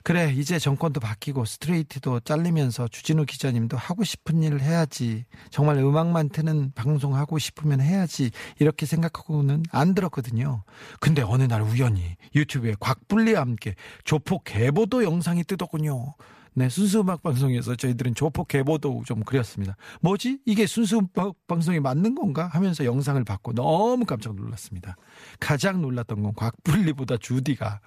그래 0.05 0.31
이제 0.31 0.59
정권도 0.59 0.99
바뀌고 0.99 1.45
스트레이트도 1.45 2.19
잘리면서 2.19 2.87
주진우 2.87 3.25
기자님도 3.25 3.75
하고 3.75 4.03
싶은 4.03 4.43
일을 4.43 4.61
해야지. 4.61 5.25
정말 5.49 5.77
음악만 5.77 6.29
트는 6.29 6.73
방송 6.75 7.15
하고 7.15 7.39
싶으면 7.39 7.81
해야지. 7.81 8.29
이렇게 8.59 8.85
생각하고는 8.85 9.63
안 9.71 9.95
들었거든요. 9.95 10.63
근데 10.99 11.23
어느 11.23 11.41
날 11.41 11.63
우연히 11.63 12.17
유튜브에 12.35 12.75
곽불리와 12.79 13.41
함께 13.41 13.73
조폭 14.03 14.43
개보도 14.43 15.03
영상이 15.03 15.43
뜨더군요. 15.43 16.13
네 16.53 16.69
순수 16.69 16.99
음악 16.99 17.23
방송에서 17.23 17.75
저희들은 17.75 18.13
조폭 18.13 18.47
개보도 18.47 19.01
좀 19.07 19.23
그렸습니다. 19.23 19.75
뭐지? 20.01 20.37
이게 20.45 20.67
순수 20.67 20.99
음악 20.99 21.33
방송이 21.47 21.79
맞는 21.79 22.13
건가? 22.13 22.47
하면서 22.53 22.85
영상을 22.85 23.23
봤고 23.23 23.53
너무 23.53 24.05
깜짝 24.05 24.35
놀랐습니다. 24.35 24.97
가장 25.39 25.81
놀랐던 25.81 26.21
건 26.21 26.33
곽불리보다 26.35 27.17
주디가 27.17 27.81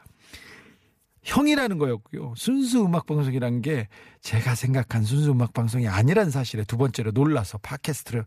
형이라는 1.28 1.76
거였고요. 1.76 2.32
순수 2.36 2.82
음악 2.82 3.04
방송이라는 3.04 3.60
게 3.60 3.88
제가 4.22 4.54
생각한 4.54 5.04
순수 5.04 5.30
음악 5.30 5.52
방송이 5.52 5.86
아니란 5.86 6.30
사실에 6.30 6.64
두 6.64 6.78
번째로 6.78 7.10
놀라서 7.10 7.58
팟캐스트를 7.58 8.24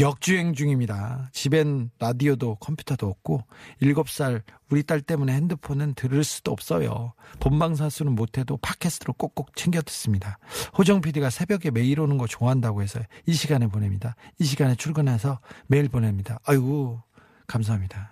역주행 0.00 0.54
중입니다. 0.54 1.30
집엔 1.32 1.90
라디오도 2.00 2.56
컴퓨터도 2.56 3.06
없고 3.06 3.44
일곱 3.78 4.10
살 4.10 4.42
우리 4.68 4.82
딸 4.82 5.00
때문에 5.00 5.32
핸드폰은 5.32 5.94
들을 5.94 6.24
수도 6.24 6.50
없어요. 6.50 7.14
본방사수는 7.38 8.16
못해도 8.16 8.56
팟캐스트로 8.56 9.12
꼭꼭 9.12 9.54
챙겨 9.54 9.80
듣습니다. 9.82 10.38
호정 10.76 11.02
PD가 11.02 11.30
새벽에 11.30 11.70
매일 11.70 12.00
오는 12.00 12.18
거 12.18 12.26
좋아한다고 12.26 12.82
해서 12.82 12.98
이 13.26 13.32
시간에 13.32 13.68
보냅니다. 13.68 14.16
이 14.40 14.44
시간에 14.44 14.74
출근해서 14.74 15.38
매일 15.68 15.88
보냅니다. 15.88 16.40
아이고 16.44 17.00
감사합니다. 17.46 18.10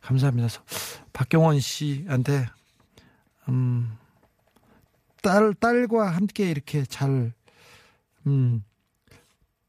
감사합니다. 0.00 0.48
박경원 1.12 1.60
씨한테 1.60 2.46
음, 3.48 3.96
딸, 5.22 5.54
딸과 5.54 6.10
함께 6.10 6.50
이렇게 6.50 6.84
잘, 6.84 7.32
음, 8.26 8.64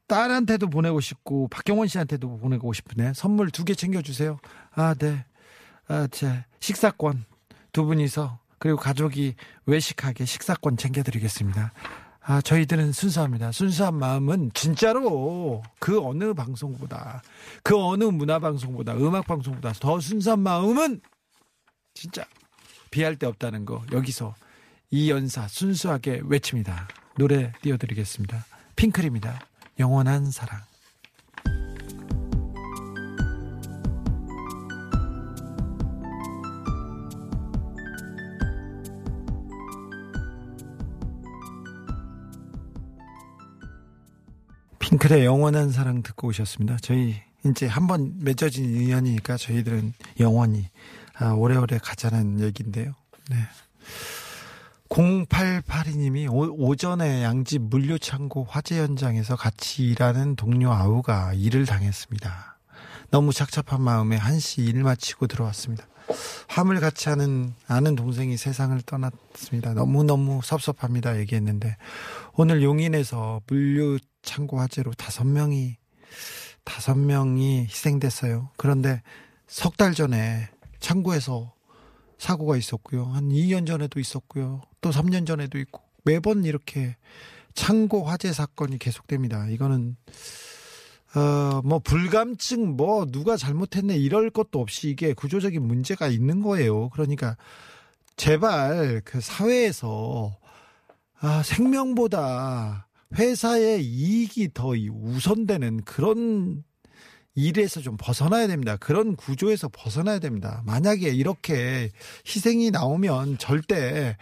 딸한테도 0.06 0.68
보내고 0.68 1.00
싶고, 1.00 1.48
박경원 1.48 1.88
씨한테도 1.88 2.38
보내고 2.38 2.72
싶으네. 2.72 3.12
선물 3.14 3.50
두 3.50 3.64
개 3.64 3.74
챙겨주세요. 3.74 4.38
아, 4.72 4.94
네. 4.94 5.24
아, 5.88 6.06
제 6.10 6.44
식사권 6.60 7.24
두 7.72 7.84
분이서, 7.84 8.38
그리고 8.58 8.78
가족이 8.78 9.34
외식하게 9.66 10.24
식사권 10.24 10.76
챙겨드리겠습니다. 10.76 11.72
아, 12.24 12.40
저희들은 12.40 12.92
순수합니다. 12.92 13.50
순수한 13.50 13.94
마음은 13.96 14.52
진짜로 14.54 15.62
그 15.80 16.00
어느 16.00 16.32
방송보다, 16.34 17.22
그 17.64 17.76
어느 17.76 18.04
문화 18.04 18.38
방송보다, 18.38 18.94
음악 18.94 19.26
방송보다 19.26 19.72
더 19.80 19.98
순수한 19.98 20.38
마음은 20.40 21.00
진짜 21.94 22.24
비할 22.92 23.16
데 23.16 23.26
없다는 23.26 23.64
거 23.64 23.82
여기서 23.90 24.36
이 24.92 25.10
연사 25.10 25.48
순수하게 25.48 26.20
외칩니다. 26.24 26.86
노래 27.18 27.50
띄워드리겠습니다. 27.62 28.44
핑클입니다. 28.76 29.40
영원한 29.80 30.30
사랑. 30.30 30.60
핑클의 44.78 45.24
영원한 45.24 45.70
사랑 45.70 46.02
듣고 46.02 46.28
오셨습니다. 46.28 46.76
저희 46.82 47.16
이제 47.46 47.66
한번 47.66 48.12
맺어진 48.18 48.76
인연이니까 48.76 49.38
저희들은 49.38 49.94
영원히 50.20 50.68
아, 51.22 51.32
오래오래 51.34 51.78
가자는 51.78 52.40
얘기인데요. 52.40 52.92
네. 53.30 53.36
0882님이 54.88 56.28
오, 56.30 56.76
전에 56.76 57.22
양집 57.22 57.62
물류창고 57.62 58.44
화재 58.48 58.78
현장에서 58.80 59.36
같이 59.36 59.84
일하는 59.84 60.36
동료 60.36 60.70
아우가 60.72 61.32
일을 61.32 61.64
당했습니다. 61.64 62.58
너무 63.10 63.32
착잡한 63.32 63.80
마음에 63.80 64.16
한시 64.16 64.62
일 64.62 64.82
마치고 64.82 65.28
들어왔습니다. 65.28 65.86
화물 66.48 66.80
같이 66.80 67.08
하는 67.08 67.54
아는 67.68 67.94
동생이 67.94 68.36
세상을 68.36 68.78
떠났습니다. 68.82 69.72
너무너무 69.72 70.40
섭섭합니다. 70.42 71.18
얘기했는데 71.20 71.76
오늘 72.34 72.62
용인에서 72.62 73.40
물류창고 73.46 74.58
화재로 74.58 74.92
다섯 74.94 75.24
명이 75.24 75.76
다섯 76.64 76.96
명이 76.98 77.64
희생됐어요. 77.64 78.50
그런데 78.56 79.02
석 79.46 79.76
달 79.76 79.94
전에 79.94 80.48
창고에서 80.82 81.54
사고가 82.18 82.56
있었고요. 82.56 83.04
한 83.06 83.30
2년 83.30 83.66
전에도 83.66 83.98
있었고요. 83.98 84.60
또 84.80 84.90
3년 84.90 85.26
전에도 85.26 85.58
있고 85.58 85.80
매번 86.04 86.44
이렇게 86.44 86.96
창고 87.54 88.04
화재 88.04 88.32
사건이 88.32 88.78
계속됩니다. 88.78 89.48
이거는 89.48 89.96
어뭐 91.14 91.80
불감증 91.80 92.76
뭐 92.76 93.06
누가 93.06 93.36
잘못했네 93.36 93.96
이럴 93.96 94.30
것도 94.30 94.60
없이 94.60 94.88
이게 94.88 95.12
구조적인 95.14 95.62
문제가 95.62 96.08
있는 96.08 96.42
거예요. 96.42 96.90
그러니까 96.90 97.36
제발 98.16 99.02
그 99.04 99.20
사회에서 99.20 100.36
아 101.20 101.42
생명보다 101.42 102.88
회사의 103.14 103.84
이익이 103.84 104.50
더 104.54 104.68
우선되는 104.70 105.82
그런 105.84 106.64
일에서 107.34 107.80
좀 107.80 107.96
벗어나야 107.98 108.46
됩니다. 108.46 108.76
그런 108.76 109.16
구조에서 109.16 109.68
벗어나야 109.72 110.18
됩니다. 110.18 110.62
만약에 110.66 111.08
이렇게 111.10 111.90
희생이 112.26 112.70
나오면 112.70 113.38
절대 113.38 114.16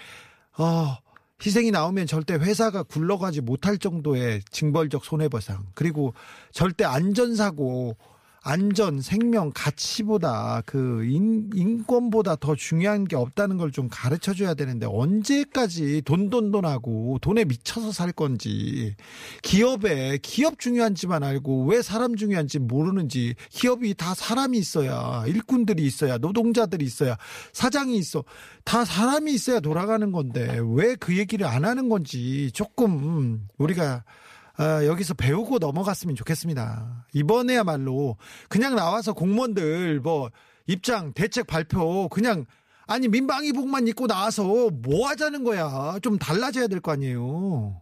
어 0.58 0.96
희생이 1.44 1.70
나오면 1.70 2.06
절대 2.06 2.34
회사가 2.34 2.82
굴러가지 2.82 3.40
못할 3.40 3.78
정도의 3.78 4.42
징벌적 4.50 5.04
손해배상 5.04 5.66
그리고 5.74 6.14
절대 6.52 6.84
안전사고 6.84 7.96
안전, 8.42 9.00
생명, 9.00 9.50
가치보다 9.54 10.62
그 10.66 11.04
인, 11.04 11.50
인권보다 11.54 12.36
더 12.36 12.54
중요한 12.54 13.04
게 13.04 13.16
없다는 13.16 13.56
걸 13.56 13.70
좀 13.70 13.88
가르쳐 13.90 14.34
줘야 14.34 14.54
되는데 14.54 14.86
언제까지 14.86 16.02
돈돈돈하고 16.02 17.18
돈에 17.22 17.44
미쳐서 17.44 17.92
살 17.92 18.10
건지 18.10 18.96
기업에 19.42 20.18
기업 20.22 20.58
중요한지만 20.58 21.22
알고 21.22 21.66
왜 21.66 21.82
사람 21.82 22.16
중요한지 22.16 22.58
모르는지 22.58 23.34
기업이 23.50 23.94
다 23.94 24.14
사람이 24.14 24.58
있어야 24.58 25.24
일꾼들이 25.26 25.84
있어야 25.84 26.18
노동자들이 26.18 26.84
있어야 26.84 27.16
사장이 27.52 27.96
있어 27.98 28.24
다 28.64 28.84
사람이 28.84 29.32
있어야 29.32 29.60
돌아가는 29.60 30.10
건데 30.10 30.58
왜 30.74 30.96
그 30.96 31.16
얘기를 31.16 31.46
안 31.46 31.64
하는 31.64 31.88
건지 31.88 32.50
조금 32.52 33.46
우리가 33.56 34.04
어, 34.60 34.84
여기서 34.84 35.14
배우고 35.14 35.58
넘어갔으면 35.58 36.16
좋겠습니다. 36.16 37.06
이번에야말로 37.14 38.16
그냥 38.48 38.74
나와서 38.76 39.14
공무원들 39.14 40.00
뭐 40.00 40.30
입장 40.66 41.12
대책 41.14 41.46
발표 41.46 42.08
그냥 42.10 42.44
아니 42.86 43.08
민방위복만 43.08 43.88
입고 43.88 44.06
나와서 44.06 44.42
뭐 44.70 45.08
하자는 45.08 45.44
거야. 45.44 45.98
좀 46.02 46.18
달라져야 46.18 46.66
될 46.66 46.80
거 46.80 46.92
아니에요. 46.92 47.80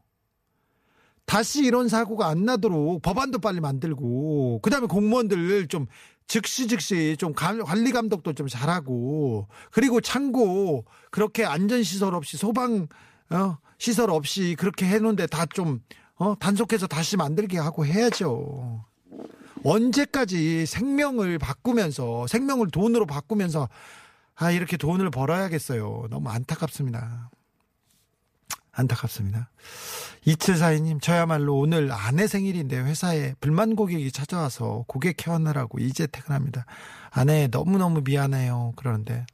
다시 1.25 1.65
이런 1.65 1.89
사고가 1.89 2.29
안 2.29 2.45
나도록 2.45 3.03
법안도 3.03 3.41
빨리 3.41 3.61
만들고 3.61 4.61
그다음에 4.63 4.87
공무원들 4.87 5.67
좀 5.69 5.87
즉시 6.27 6.69
즉시 6.69 7.17
좀 7.19 7.33
관리 7.35 7.91
감독도 7.91 8.35
좀 8.35 8.47
잘하고 8.47 9.49
그리고 9.73 10.01
창고 10.01 10.85
그렇게 11.11 11.45
안전 11.45 11.83
시설 11.83 12.15
없이 12.15 12.37
소방 12.37 12.87
어, 13.31 13.59
시설 13.79 14.11
없이 14.11 14.55
그렇게 14.59 14.87
해놓은데 14.87 15.27
다 15.27 15.45
좀 15.47 15.81
어, 16.19 16.35
단속해서 16.39 16.87
다시 16.87 17.17
만들게 17.17 17.59
하고 17.59 17.87
해야죠. 17.87 18.85
언제까지 19.65 20.67
생명을 20.67 21.39
바꾸면서 21.39 22.27
생명을 22.27 22.71
돈으로 22.71 23.07
바꾸면서 23.07 23.69
아 24.35 24.51
이렇게 24.51 24.77
돈을 24.77 25.11
벌어야겠어요. 25.11 26.07
너무 26.11 26.29
안타깝습니다. 26.29 27.31
안타깝습니다. 28.73 29.51
이틀사이님 30.25 31.01
저야말로 31.01 31.59
오늘 31.59 31.91
아내 31.91 32.29
생일인데 32.29 32.79
회사에 32.79 33.35
불만 33.41 33.75
고객이 33.75 34.13
찾아와서 34.13 34.85
고객 34.87 35.17
케어하느라고 35.17 35.79
이제 35.81 36.07
퇴근합니다. 36.07 36.65
아내 37.11 37.49
너무너무 37.49 38.03
미안해요. 38.05 38.75
그러는데 38.77 39.27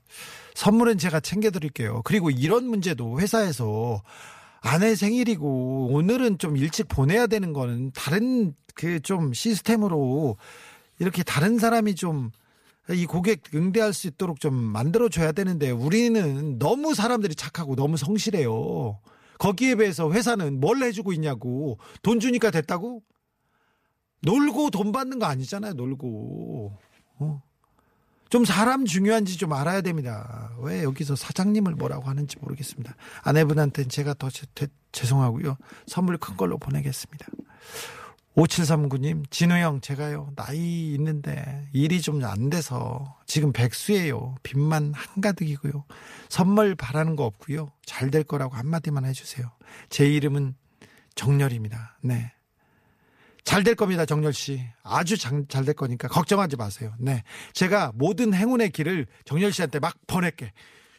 선물은 0.55 0.97
제가 0.99 1.21
챙겨드릴게요. 1.21 2.03
그리고 2.05 2.31
이런 2.31 2.65
문제도 2.67 3.21
회사에서 3.21 4.03
아내 4.65 4.95
생일이고 4.95 5.89
오늘은 5.93 6.39
좀 6.39 6.57
일찍 6.57 6.89
보내야 6.89 7.27
되는 7.27 7.53
거는 7.53 7.93
다른 7.95 8.55
그 8.75 9.01
좀 9.01 9.33
시스템으로 9.33 10.37
이렇게 10.99 11.23
다른 11.23 11.59
사람이 11.59 11.95
좀 11.95 12.31
이 12.91 13.07
고객 13.07 13.43
응대할 13.55 13.95
수 13.95 14.09
있도록 14.09 14.41
좀 14.41 14.55
만들어 14.55 15.09
줘야 15.09 15.33
되는데 15.33 15.71
우리는 15.71 16.59
너무 16.59 16.95
사람들이 16.95 17.35
착하고 17.35 17.77
너무 17.77 17.97
성실해요. 17.97 19.01
거기에 19.39 19.77
비해서 19.77 20.13
회사는 20.13 20.61
뭘 20.61 20.83
해주고 20.83 21.13
있냐고 21.15 21.79
돈 22.03 22.21
주니까 22.21 22.51
됐다고 22.51 23.03
놀고 24.21 24.71
돈 24.71 24.93
받는 24.93 25.19
거 25.19 25.27
아니잖아요. 25.27 25.73
놀고 25.75 26.77
어? 27.21 27.43
좀 28.31 28.45
사람 28.45 28.85
중요한지 28.85 29.37
좀 29.39 29.53
알아야 29.53 29.81
됩니다. 29.81 30.51
왜 30.61 30.83
여기서 30.83 31.15
사장님을 31.17 31.75
뭐라고 31.75 32.09
하는지 32.09 32.37
모르겠습니다. 32.41 32.95
아내분한테는 33.23 33.89
제가 33.89 34.15
더 34.15 34.29
제, 34.31 34.47
제, 34.55 34.67
죄송하고요. 34.93 35.57
선물 35.87 36.17
큰 36.19 36.37
걸로 36.37 36.59
보내겠습니다. 36.59 37.27
5739님, 38.37 39.31
진우 39.31 39.55
형, 39.59 39.81
제가요, 39.81 40.33
나이 40.35 40.93
있는데 40.95 41.69
일이 41.73 42.01
좀 42.01 42.25
안 42.25 42.51
돼서 42.51 43.17
지금 43.27 43.53
백수예요. 43.53 44.35
빚만 44.43 44.93
한가득이고요. 44.93 45.85
선물 46.29 46.75
바라는 46.75 47.15
거 47.15 47.25
없고요. 47.27 47.71
잘 47.87 48.11
될 48.11 48.25
거라고 48.25 48.57
한마디만 48.57 49.05
해주세요. 49.05 49.51
제 49.89 50.09
이름은 50.09 50.57
정렬입니다. 51.15 51.99
네. 52.03 52.33
잘 53.45 53.63
될 53.63 53.75
겁니다, 53.75 54.07
정렬 54.07 54.33
씨. 54.33 54.61
아주 54.83 55.17
잘 55.19 55.65
될 55.65 55.75
거니까 55.75 56.09
걱정하지 56.09 56.57
마세요. 56.57 56.95
네. 56.99 57.23
제가 57.53 57.93
모든 57.95 58.33
행운의 58.35 58.71
길을 58.71 59.07
정렬 59.25 59.53
씨한테 59.53 59.79
막 59.79 59.97
보낼게. 60.07 60.53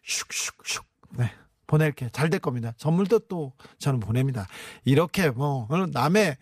슉슉슉. 0.05 0.83
네. 1.17 1.31
보낼게. 1.67 2.09
잘 2.11 2.29
될 2.29 2.39
겁니다. 2.39 2.73
선물도 2.77 3.19
또 3.27 3.53
저는 3.79 3.99
보냅니다. 3.99 4.47
이렇게 4.83 5.29
뭐, 5.31 5.67
어, 5.69 5.85
남의, 5.87 6.37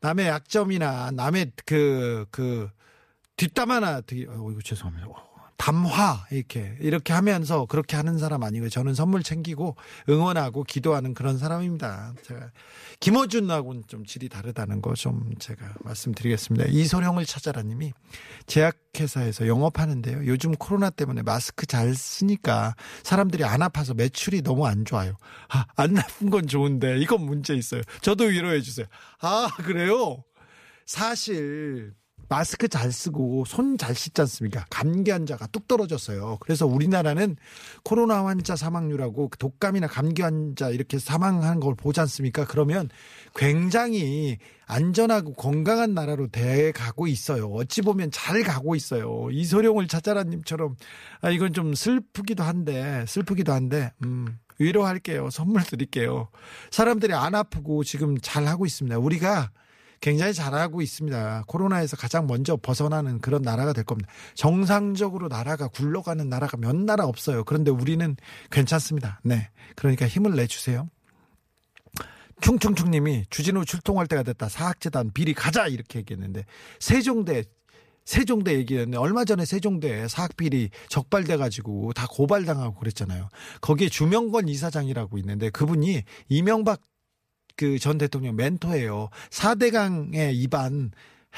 남의 0.00 0.26
약점이나 0.26 1.12
남의 1.12 1.52
그, 1.64 2.26
그, 2.32 2.68
뒷담 3.36 3.70
하나, 3.70 4.00
되게, 4.00 4.26
어, 4.28 4.48
이거 4.50 4.60
죄송합니다. 4.62 5.06
어, 5.54 5.56
담화, 5.56 6.26
이렇게, 6.30 6.76
이렇게 6.80 7.12
하면서 7.12 7.66
그렇게 7.66 7.96
하는 7.96 8.18
사람 8.18 8.42
아니고요. 8.42 8.68
저는 8.68 8.94
선물 8.94 9.22
챙기고 9.22 9.76
응원하고 10.08 10.64
기도하는 10.64 11.14
그런 11.14 11.38
사람입니다. 11.38 12.14
제가, 12.22 12.50
김어준하고는 13.00 13.84
좀 13.86 14.04
질이 14.04 14.28
다르다는 14.28 14.80
거 14.82 14.94
좀 14.94 15.34
제가 15.38 15.74
말씀드리겠습니다. 15.84 16.66
이소령을 16.68 17.26
찾아라 17.26 17.62
님이 17.62 17.92
제약회사에서 18.46 19.46
영업하는데요. 19.46 20.26
요즘 20.26 20.52
코로나 20.52 20.88
때문에 20.88 21.22
마스크 21.22 21.66
잘 21.66 21.94
쓰니까 21.94 22.74
사람들이 23.02 23.44
안 23.44 23.60
아파서 23.60 23.92
매출이 23.92 24.42
너무 24.42 24.66
안 24.66 24.84
좋아요. 24.84 25.16
아, 25.50 25.66
안 25.76 25.94
나쁜 25.94 26.30
건 26.30 26.46
좋은데 26.46 26.98
이건 27.00 27.22
문제 27.22 27.54
있어요. 27.54 27.82
저도 28.00 28.24
위로해 28.24 28.60
주세요. 28.62 28.86
아, 29.20 29.48
그래요? 29.64 30.22
사실 30.86 31.92
마스크 32.34 32.66
잘 32.66 32.90
쓰고 32.90 33.44
손 33.46 33.76
잘 33.78 33.94
씻지 33.94 34.20
않습니까? 34.22 34.64
감기 34.70 35.10
환자가 35.12 35.46
뚝 35.48 35.68
떨어졌어요. 35.68 36.38
그래서 36.40 36.66
우리나라는 36.66 37.36
코로나 37.84 38.24
환자 38.24 38.56
사망률하고 38.56 39.30
독감이나 39.38 39.86
감기 39.86 40.22
환자 40.22 40.70
이렇게 40.70 40.98
사망하는 40.98 41.60
걸 41.60 41.74
보지 41.76 42.00
않습니까? 42.00 42.44
그러면 42.44 42.88
굉장히 43.36 44.38
안전하고 44.66 45.34
건강한 45.34 45.94
나라로 45.94 46.28
돼 46.28 46.72
가고 46.72 47.06
있어요. 47.06 47.52
어찌 47.52 47.82
보면 47.82 48.10
잘 48.10 48.42
가고 48.42 48.74
있어요. 48.74 49.28
이소룡을 49.30 49.86
찾아라님처럼 49.86 50.76
아 51.20 51.30
이건 51.30 51.52
좀 51.52 51.74
슬프기도 51.74 52.42
한데 52.42 53.04
슬프기도 53.06 53.52
한데 53.52 53.92
음. 54.04 54.38
위로할게요. 54.58 55.30
선물 55.30 55.62
드릴게요. 55.62 56.28
사람들이 56.70 57.12
안 57.12 57.34
아프고 57.34 57.84
지금 57.84 58.18
잘 58.20 58.46
하고 58.46 58.66
있습니다. 58.66 58.98
우리가 58.98 59.50
굉장히 60.04 60.34
잘하고 60.34 60.82
있습니다. 60.82 61.44
코로나에서 61.46 61.96
가장 61.96 62.26
먼저 62.26 62.58
벗어나는 62.60 63.22
그런 63.22 63.40
나라가 63.40 63.72
될 63.72 63.84
겁니다. 63.84 64.12
정상적으로 64.34 65.28
나라가 65.28 65.66
굴러가는 65.66 66.28
나라가 66.28 66.58
몇 66.58 66.76
나라 66.76 67.06
없어요. 67.06 67.42
그런데 67.42 67.70
우리는 67.70 68.14
괜찮습니다. 68.50 69.22
네. 69.24 69.48
그러니까 69.76 70.06
힘을 70.06 70.36
내주세요. 70.36 70.90
충충충님이 72.42 73.24
주진우 73.30 73.64
출동할 73.64 74.06
때가 74.06 74.24
됐다. 74.24 74.50
사학재단 74.50 75.10
비리 75.14 75.32
가자 75.32 75.68
이렇게 75.68 76.00
얘기했는데 76.00 76.44
세종대 76.80 77.44
세종대 78.04 78.52
얘기했는데 78.56 78.98
얼마 78.98 79.24
전에 79.24 79.46
세종대 79.46 80.06
사학비리 80.08 80.68
적발돼가지고 80.90 81.94
다 81.94 82.06
고발당하고 82.10 82.78
그랬잖아요. 82.78 83.30
거기에 83.62 83.88
주명권 83.88 84.50
이사장이라고 84.50 85.16
있는데 85.16 85.48
그분이 85.48 86.02
이명박 86.28 86.82
그 87.56 87.78
전 87.78 87.98
대통령 87.98 88.36
멘토예요. 88.36 89.10
4대강의 89.30 90.34
입안 90.34 90.90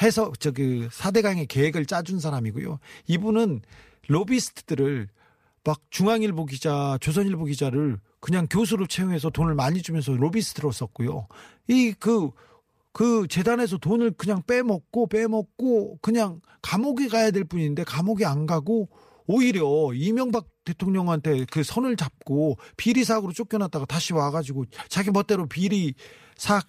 해서 0.02 0.32
저그 0.38 0.88
4대강의 0.90 1.48
계획을 1.48 1.86
짜준 1.86 2.20
사람이고요. 2.20 2.78
이분은 3.06 3.62
로비스트들을 4.08 5.08
막 5.64 5.80
중앙일보 5.90 6.46
기자, 6.46 6.96
조선일보 7.00 7.46
기자를 7.46 7.98
그냥 8.20 8.46
교수로 8.48 8.86
채용해서 8.86 9.30
돈을 9.30 9.54
많이 9.54 9.82
주면서 9.82 10.12
로비스트로 10.12 10.70
썼고요. 10.70 11.26
이그그 11.68 13.26
재단에서 13.28 13.78
돈을 13.78 14.12
그냥 14.12 14.42
빼먹고 14.46 15.08
빼먹고 15.08 15.98
그냥 16.00 16.40
감옥에 16.62 17.08
가야 17.08 17.30
될 17.30 17.44
뿐인데 17.44 17.84
감옥에 17.84 18.24
안 18.24 18.46
가고 18.46 18.88
오히려 19.26 19.92
이명박 19.94 20.46
대통령한테 20.66 21.46
그 21.50 21.62
선을 21.62 21.96
잡고 21.96 22.58
비리 22.76 23.04
사고로 23.04 23.32
쫓겨났다가 23.32 23.86
다시 23.86 24.12
와가지고 24.12 24.66
자기 24.88 25.10
멋대로 25.10 25.46
비리 25.46 25.94
사, 26.36 26.60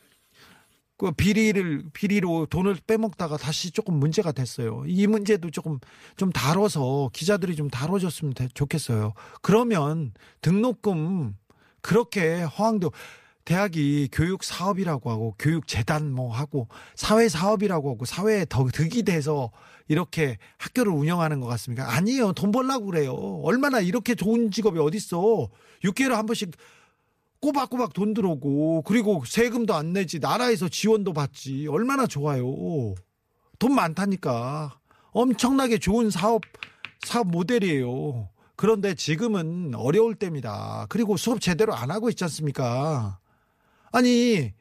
그 0.98 1.12
비리를, 1.12 1.84
비리로 1.94 2.46
돈을 2.48 2.78
빼먹다가 2.88 3.38
다시 3.38 3.72
조금 3.72 3.96
문제가 3.96 4.32
됐어요. 4.32 4.84
이 4.88 5.06
문제도 5.08 5.50
조금 5.52 5.80
좀 6.16 6.32
다뤄서 6.32 7.10
기자들이 7.14 7.56
좀 7.56 7.70
다뤄줬으면 7.70 8.34
되- 8.34 8.48
좋겠어요. 8.54 9.14
그러면 9.42 10.14
등록금 10.42 11.36
그렇게 11.82 12.42
허황도 12.42 12.92
대학이 13.48 14.10
교육 14.12 14.44
사업이라고 14.44 15.10
하고 15.10 15.34
교육 15.40 15.70
재단 15.70 16.12
뭐 16.12 16.34
하고 16.34 16.68
사회 16.96 17.30
사업이라고 17.30 17.92
하고 17.92 18.04
사회에 18.04 18.46
더 18.50 18.66
득이 18.66 19.04
돼서 19.04 19.52
이렇게 19.88 20.38
학교를 20.58 20.92
운영하는 20.92 21.40
것 21.40 21.48
같습니까? 21.48 21.90
아니에요. 21.94 22.34
돈 22.34 22.52
벌라고 22.52 22.88
그래요. 22.88 23.14
얼마나 23.44 23.80
이렇게 23.80 24.16
좋은 24.16 24.52
직업이 24.52 24.80
어딨어. 24.80 25.48
6개월에 25.86 26.10
한 26.10 26.26
번씩 26.26 26.52
꼬박꼬박 27.40 27.94
돈 27.94 28.14
들어오고 28.14 28.82
그리고 28.82 29.24
세금도 29.26 29.74
안 29.76 29.94
내지 29.94 30.20
나라에서 30.20 30.68
지원도 30.68 31.14
받지 31.14 31.68
얼마나 31.70 32.06
좋아요. 32.06 32.96
돈 33.60 33.74
많다니까 33.74 34.78
엄청나게 35.12 35.78
좋은 35.78 36.10
사업 36.10 36.42
사업 37.06 37.30
모델이에요. 37.30 38.28
그런데 38.58 38.94
지금은 38.94 39.74
어려울 39.74 40.16
때입니다. 40.16 40.86
그리고 40.90 41.16
수업 41.16 41.40
제대로 41.40 41.74
안 41.74 41.92
하고 41.92 42.10
있지 42.10 42.26
않습니까? 42.26 43.20
아니 43.98 44.54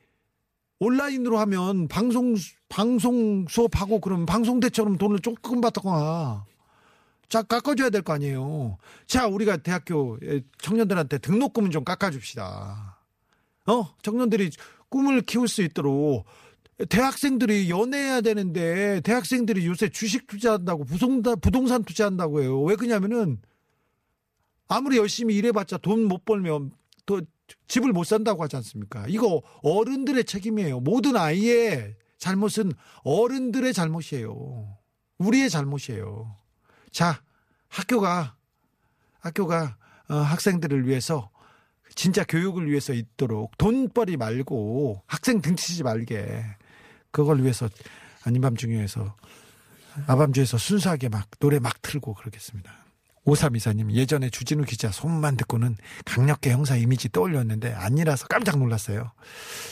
온라인으로 0.78 1.38
하면 1.40 1.88
방송 1.88 2.36
방송 2.70 3.44
수업하고 3.48 4.00
그러면 4.00 4.24
방송대처럼 4.24 4.96
돈을 4.96 5.20
조금 5.20 5.60
받다가 5.60 6.46
자 7.28 7.42
깎아줘야 7.42 7.90
될 7.90 8.00
거 8.00 8.14
아니에요. 8.14 8.78
자 9.06 9.26
우리가 9.26 9.58
대학교 9.58 10.18
청년들한테 10.62 11.18
등록금은 11.18 11.70
좀 11.70 11.84
깎아줍시다. 11.84 12.98
어 13.66 13.94
청년들이 14.02 14.50
꿈을 14.88 15.20
키울 15.20 15.48
수 15.48 15.60
있도록 15.62 16.24
대학생들이 16.88 17.68
연애해야 17.68 18.22
되는데 18.22 19.02
대학생들이 19.02 19.66
요새 19.66 19.90
주식 19.90 20.26
투자한다고 20.26 20.84
부동산 20.84 21.38
부동산 21.40 21.84
투자한다고 21.84 22.40
해요. 22.40 22.62
왜 22.62 22.74
그러냐면은 22.76 23.38
아무리 24.68 24.96
열심히 24.96 25.36
일해봤자 25.36 25.76
돈 25.78 26.08
못 26.08 26.24
벌면 26.24 26.72
또 27.04 27.20
집을 27.68 27.92
못 27.92 28.04
산다고 28.04 28.42
하지 28.42 28.56
않습니까? 28.56 29.06
이거 29.08 29.42
어른들의 29.62 30.24
책임이에요. 30.24 30.80
모든 30.80 31.16
아이의 31.16 31.96
잘못은 32.18 32.72
어른들의 33.02 33.72
잘못이에요. 33.72 34.76
우리의 35.18 35.50
잘못이에요. 35.50 36.36
자, 36.90 37.22
학교가 37.68 38.36
학교가 39.20 39.76
어, 40.08 40.14
학생들을 40.14 40.86
위해서 40.86 41.30
진짜 41.94 42.24
교육을 42.24 42.70
위해서 42.70 42.92
있도록 42.92 43.56
돈벌이 43.58 44.16
말고 44.16 45.02
학생 45.06 45.40
등치지 45.40 45.82
말게 45.82 46.44
그걸 47.10 47.42
위해서 47.42 47.68
아닌 48.24 48.42
밤중에서 48.42 49.16
아밤주에서 50.06 50.58
순수하게 50.58 51.08
막 51.08 51.28
노래 51.38 51.58
막 51.58 51.80
틀고 51.80 52.14
그러겠습니다. 52.14 52.85
오삼이사님 53.26 53.90
예전에 53.90 54.30
주진우 54.30 54.64
기자 54.64 54.90
소문만 54.90 55.36
듣고는 55.36 55.76
강력계 56.04 56.52
형사 56.52 56.76
이미지 56.76 57.10
떠올렸는데 57.10 57.72
아니라서 57.72 58.28
깜짝 58.28 58.58
놀랐어요. 58.58 59.10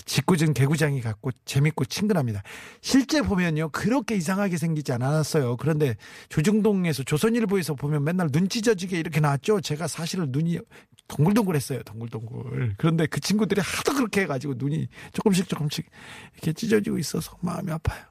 짓궂은 0.04 0.54
개구장이 0.54 1.00
같고 1.00 1.30
재밌고 1.44 1.84
친근합니다. 1.84 2.42
실제 2.80 3.22
보면요 3.22 3.70
그렇게 3.70 4.16
이상하게 4.16 4.56
생기지 4.56 4.92
않았어요. 4.92 5.56
그런데 5.56 5.96
조중동에서 6.28 7.04
조선일보에서 7.04 7.74
보면 7.74 8.02
맨날 8.02 8.30
눈 8.30 8.48
찢어지게 8.48 8.98
이렇게 8.98 9.20
나왔죠. 9.20 9.60
제가 9.60 9.86
사실은 9.86 10.32
눈이 10.32 10.58
동글동글했어요. 11.06 11.84
동글동글. 11.84 12.74
그런데 12.76 13.06
그 13.06 13.20
친구들이 13.20 13.60
하도 13.60 13.94
그렇게 13.94 14.22
해가지고 14.22 14.54
눈이 14.56 14.88
조금씩 15.12 15.48
조금씩 15.48 15.88
이렇게 16.34 16.52
찢어지고 16.52 16.98
있어서 16.98 17.36
마음이 17.40 17.70
아파요. 17.70 18.02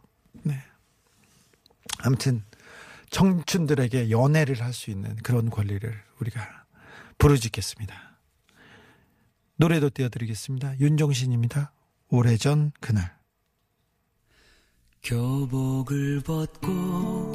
네. 0.44 0.58
아무튼 2.00 2.44
청춘들에게 3.13 4.10
연애를 4.10 4.60
할 4.62 4.73
수 4.73 4.89
있는 4.89 5.15
그런 5.17 5.49
권리를 5.52 5.93
우리가 6.19 6.65
부르짖겠습니다. 7.19 7.93
노래도 9.56 9.89
띄워드리겠습니다. 9.91 10.80
윤종신입니다. 10.80 11.71
오래전 12.10 12.71
그날. 12.80 13.15
교복을 15.04 16.21
벗고 16.21 17.32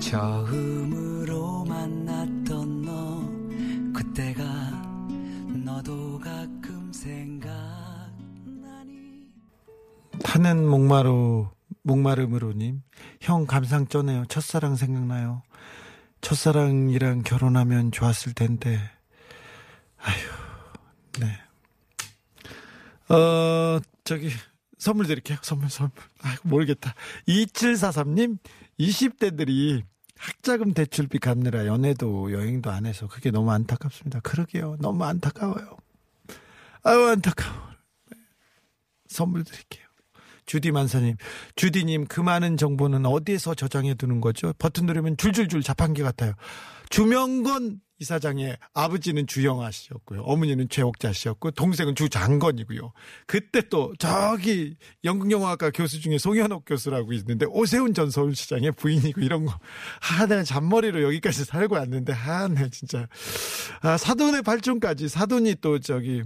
처음으로 0.00 1.64
만났던 1.66 2.82
너 2.82 3.92
그때가 3.92 4.42
너도 5.64 6.18
가끔 6.18 6.90
생각나니 6.94 7.60
타는 10.24 10.66
목마루 10.66 11.50
목마름으로님 11.82 12.82
형 13.20 13.46
감상 13.46 13.86
쩌네요. 13.86 14.24
첫사랑 14.26 14.76
생각나요. 14.76 15.42
첫사랑이랑 16.20 17.22
결혼하면 17.22 17.90
좋았을 17.90 18.34
텐데 18.34 18.78
아휴 19.98 21.20
네. 21.20 21.38
어 23.14 23.80
저기 24.04 24.30
선물 24.78 25.06
드릴게요. 25.06 25.38
선물 25.42 25.70
선물. 25.70 25.92
아 26.22 26.36
모르겠다. 26.42 26.94
2743님 27.28 28.38
20대들이 28.78 29.82
학자금 30.16 30.72
대출비 30.72 31.18
갚느라 31.18 31.66
연애도 31.66 32.32
여행도 32.32 32.70
안 32.70 32.86
해서 32.86 33.08
그게 33.08 33.32
너무 33.32 33.50
안타깝습니다. 33.50 34.20
그러게요. 34.20 34.76
너무 34.78 35.04
안타까워요. 35.04 35.76
아유, 36.84 37.06
안타까워. 37.08 37.70
네. 38.10 38.18
선물 39.08 39.42
드릴게요. 39.44 39.81
주디 40.52 40.70
만사님, 40.70 41.16
주디님 41.56 42.08
그 42.08 42.20
많은 42.20 42.58
정보는 42.58 43.06
어디에서 43.06 43.54
저장해 43.54 43.94
두는 43.94 44.20
거죠? 44.20 44.52
버튼 44.58 44.84
누르면 44.84 45.16
줄줄줄 45.16 45.62
자판기 45.62 46.02
같아요. 46.02 46.34
주명건 46.90 47.80
이사장의 48.00 48.58
아버지는 48.74 49.26
주영아 49.26 49.70
씨였고요. 49.70 50.20
어머니는 50.20 50.68
최옥자 50.68 51.14
씨였고 51.14 51.52
동생은 51.52 51.94
주장건이고요. 51.94 52.92
그때 53.26 53.62
또 53.70 53.94
저기 53.98 54.76
연극영화과 55.04 55.70
교수 55.70 56.02
중에 56.02 56.18
송현옥 56.18 56.64
교수라고 56.66 57.14
있는데 57.14 57.46
오세훈 57.48 57.94
전 57.94 58.10
서울시장의 58.10 58.72
부인이고 58.72 59.22
이런 59.22 59.46
거. 59.46 59.58
아, 60.00 60.26
내가 60.26 60.42
잔머리로 60.42 61.02
여기까지 61.02 61.46
살고 61.46 61.76
왔는데 61.76 62.12
아, 62.12 62.48
내 62.48 62.68
진짜 62.68 63.08
아, 63.80 63.96
사돈의 63.96 64.42
발전까지 64.42 65.08
사돈이 65.08 65.56
또 65.62 65.78
저기 65.78 66.22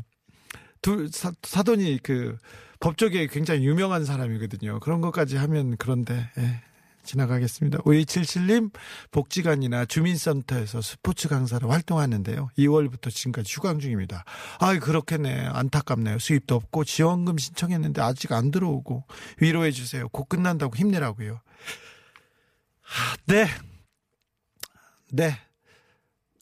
둘 0.83 1.11
사, 1.13 1.31
사돈이 1.45 2.01
그 2.03 2.37
법조계 2.81 3.27
굉장히 3.29 3.65
유명한 3.67 4.05
사람이거든요. 4.05 4.81
그런 4.81 5.01
것까지 5.01 5.37
하면 5.37 5.77
그런데 5.77 6.31
예. 6.39 6.63
지나가겠습니다. 7.07 7.79
5277님 7.79 8.73
복지관이나 9.13 9.87
주민센터에서 9.87 10.83
스포츠 10.83 11.29
강사로 11.29 11.71
활동하는데요. 11.71 12.51
2월부터 12.59 13.11
지금까지 13.11 13.55
휴강 13.55 13.79
중입니다. 13.79 14.25
아, 14.59 14.79
그렇겠네. 14.79 15.47
안타깝네요. 15.47 16.19
수입도 16.19 16.57
없고 16.57 16.85
지원금 16.85 17.39
신청했는데 17.39 18.03
아직 18.03 18.33
안 18.33 18.51
들어오고 18.51 19.05
위로해 19.41 19.71
주세요. 19.71 20.09
곧 20.09 20.29
끝난다고 20.29 20.77
힘내라고요. 20.77 21.41
네. 23.27 23.47
네. 25.13 25.46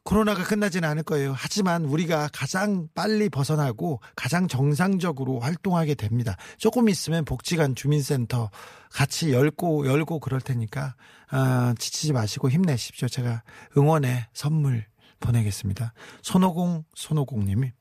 코로나가 0.05 0.45
끝나지는 0.45 0.89
않을 0.89 1.03
거예요. 1.03 1.35
하지만 1.37 1.87
우리가 1.87 2.29
가장 2.33 2.89
빨리 2.95 3.31
벗어나고 3.31 4.01
가장 4.15 4.49
정상적으로 4.49 5.41
활동하게 5.41 5.95
됩니다. 5.95 6.37
조금 6.59 6.89
있으면 6.91 7.25
복지관 7.25 7.75
주민센터 7.75 8.51
같이 8.93 9.33
열고 9.33 9.87
열고 9.87 10.21
그럴 10.21 10.41
테니까 10.41 10.95
아, 11.31 11.75
지치지 11.79 12.13
마시고 12.13 12.51
힘내십시오. 12.51 13.09
제가 13.09 13.43
응원의 13.77 14.27
선물 14.35 14.85
보내겠습니다. 15.21 15.95
손오공 16.23 16.85
손오공님이 16.95 17.73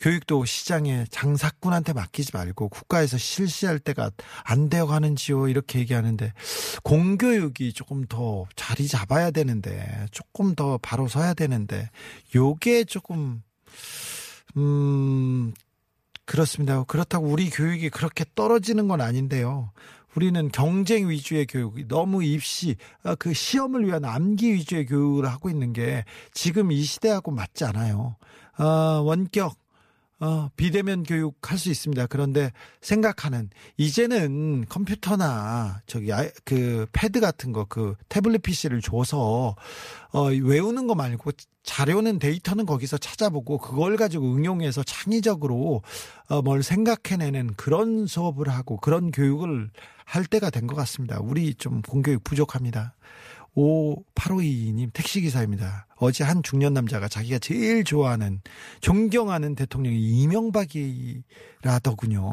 교육도 0.00 0.44
시장에 0.44 1.04
장사꾼한테 1.10 1.92
맡기지 1.92 2.30
말고 2.34 2.68
국가에서 2.68 3.18
실시할 3.18 3.78
때가 3.78 4.10
안 4.44 4.68
되어 4.68 4.86
가는지요 4.86 5.48
이렇게 5.48 5.78
얘기하는데 5.80 6.32
공교육이 6.82 7.72
조금 7.72 8.04
더 8.06 8.44
자리 8.56 8.86
잡아야 8.86 9.30
되는데 9.30 10.06
조금 10.10 10.54
더 10.54 10.78
바로 10.78 11.08
서야 11.08 11.34
되는데 11.34 11.90
요게 12.34 12.84
조금 12.84 13.42
음 14.56 15.52
그렇습니다. 16.26 16.82
그렇다고 16.84 17.26
우리 17.26 17.50
교육이 17.50 17.90
그렇게 17.90 18.24
떨어지는 18.34 18.88
건 18.88 19.00
아닌데요. 19.00 19.72
우리는 20.14 20.48
경쟁 20.52 21.10
위주의 21.10 21.44
교육, 21.46 21.86
너무 21.88 22.22
입시, 22.22 22.76
그 23.18 23.34
시험을 23.34 23.86
위한 23.86 24.04
암기 24.04 24.52
위주의 24.54 24.86
교육을 24.86 25.26
하고 25.28 25.50
있는 25.50 25.72
게 25.72 26.04
지금 26.32 26.70
이 26.70 26.82
시대하고 26.82 27.32
맞지 27.32 27.64
않아요. 27.64 28.16
어, 28.58 28.64
원격, 29.04 29.56
어, 30.24 30.48
비대면 30.56 31.02
교육 31.02 31.38
할 31.50 31.58
수 31.58 31.70
있습니다. 31.70 32.06
그런데 32.06 32.50
생각하는 32.80 33.50
이제는 33.76 34.64
컴퓨터나 34.68 35.82
저기 35.86 36.12
아, 36.12 36.26
그 36.44 36.86
패드 36.92 37.20
같은 37.20 37.52
거 37.52 37.66
그 37.68 37.94
태블릿 38.08 38.42
PC를 38.42 38.80
줘서 38.80 39.54
어, 40.12 40.22
외우는 40.30 40.86
거 40.86 40.94
말고 40.94 41.32
자료는 41.62 42.18
데이터는 42.18 42.64
거기서 42.66 42.98
찾아보고 42.98 43.58
그걸 43.58 43.96
가지고 43.96 44.34
응용해서 44.34 44.82
창의적으로 44.82 45.82
어, 46.28 46.42
뭘 46.42 46.62
생각해내는 46.62 47.54
그런 47.56 48.06
수업을 48.06 48.48
하고 48.48 48.76
그런 48.78 49.10
교육을 49.10 49.70
할 50.04 50.24
때가 50.24 50.50
된 50.50 50.66
것 50.66 50.74
같습니다. 50.76 51.18
우리 51.20 51.54
좀 51.54 51.82
공교육 51.82 52.24
부족합니다. 52.24 52.94
5852님 53.56 54.92
택시기사입니다. 54.92 55.86
어제 55.96 56.24
한 56.24 56.42
중년 56.42 56.74
남자가 56.74 57.08
자기가 57.08 57.38
제일 57.38 57.84
좋아하는, 57.84 58.42
존경하는 58.80 59.54
대통령이 59.54 59.98
이명박이라더군요. 59.98 61.22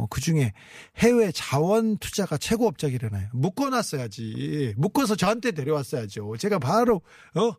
그 0.09 0.19
중에 0.19 0.53
해외 0.97 1.31
자원 1.31 1.97
투자가 1.97 2.37
최고 2.37 2.67
업적이라나요. 2.67 3.29
묶어놨어야지. 3.33 4.73
묶어서 4.77 5.15
저한테 5.15 5.51
데려왔어야죠. 5.51 6.37
제가 6.37 6.59
바로, 6.59 7.01
어? 7.35 7.51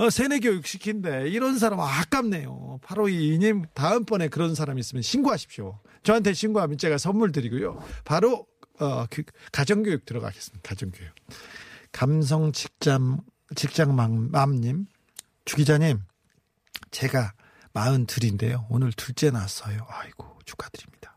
어, 0.00 0.10
세뇌 0.10 0.38
교육 0.38 0.64
시킨데 0.66 1.28
이런 1.28 1.58
사람 1.58 1.80
아깝네요. 1.80 2.78
8522님 2.84 3.64
다음번에 3.74 4.28
그런 4.28 4.54
사람 4.54 4.78
있으면 4.78 5.02
신고하십시오. 5.02 5.80
저한테 6.04 6.34
신고하면 6.34 6.78
제가 6.78 6.98
선물 6.98 7.32
드리고요. 7.32 7.82
바로 8.04 8.46
어, 8.78 9.06
그 9.10 9.24
가정교육 9.50 10.04
들어가겠습니다. 10.04 10.68
가정교육. 10.68 11.10
감성 11.92 12.52
직장, 12.52 13.20
직장맘님, 13.54 14.86
주 15.44 15.56
기자님, 15.56 16.02
제가 16.90 17.32
마흔 17.72 18.06
둘인데요. 18.06 18.66
오늘 18.70 18.92
둘째 18.92 19.30
낳았어요. 19.30 19.86
아이고, 19.88 20.38
축하드립니다. 20.44 21.16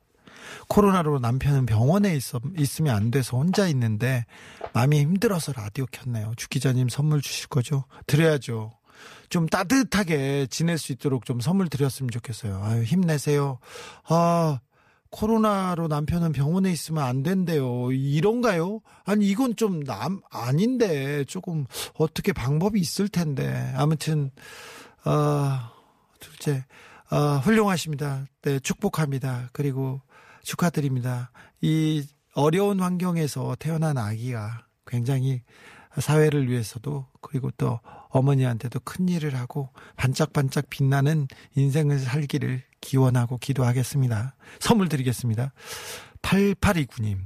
코로나로 0.68 1.20
남편은 1.20 1.66
병원에 1.66 2.16
있어, 2.16 2.40
있으면 2.58 2.96
안 2.96 3.12
돼서 3.12 3.38
혼자 3.38 3.68
있는데 3.68 4.26
마음이 4.74 5.00
힘들어서 5.00 5.54
라디오 5.54 5.86
켰네요. 5.92 6.34
주 6.38 6.48
기자님 6.50 6.88
선물 6.90 7.22
주실 7.22 7.48
거죠? 7.50 7.86
드려야죠. 8.08 8.72
좀 9.30 9.48
따뜻하게 9.48 10.48
지낼 10.48 10.78
수 10.78 10.92
있도록 10.92 11.26
좀 11.26 11.40
선물 11.40 11.68
드렸으면 11.70 12.10
좋겠어요. 12.10 12.64
아유, 12.64 12.84
힘내세요. 12.84 13.60
아, 14.08 14.60
코로나로 15.12 15.88
남편은 15.88 16.32
병원에 16.32 16.72
있으면 16.72 17.04
안 17.04 17.22
된대요. 17.22 17.92
이런가요? 17.92 18.80
아니, 19.04 19.28
이건 19.28 19.56
좀 19.56 19.84
남, 19.84 20.22
아닌데, 20.32 21.24
조금 21.26 21.66
어떻게 21.96 22.34
방법이 22.34 22.80
있을 22.80 23.10
텐데. 23.10 23.74
아무튼, 23.76 24.32
어, 25.06 25.60
둘째, 26.20 26.66
어, 27.12 27.38
훌륭하십니다. 27.44 28.26
네, 28.42 28.60
축복합니다. 28.60 29.50
그리고 29.52 30.02
축하드립니다. 30.44 31.32
이 31.60 32.08
어려운 32.34 32.80
환경에서 32.80 33.56
태어난 33.60 33.98
아기가 33.98 34.66
굉장히 34.88 35.42
사회를 36.00 36.50
위해서도 36.50 37.06
그리고 37.20 37.52
또 37.58 37.82
어머니한테도 38.10 38.80
큰 38.82 39.10
일을 39.10 39.36
하고 39.36 39.70
반짝반짝 39.98 40.70
빛나는 40.70 41.28
인생을 41.56 42.00
살기를 42.00 42.64
기원하고 42.82 43.38
기도하겠습니다. 43.38 44.36
선물 44.60 44.90
드리겠습니다. 44.90 45.54
8829님, 46.22 47.18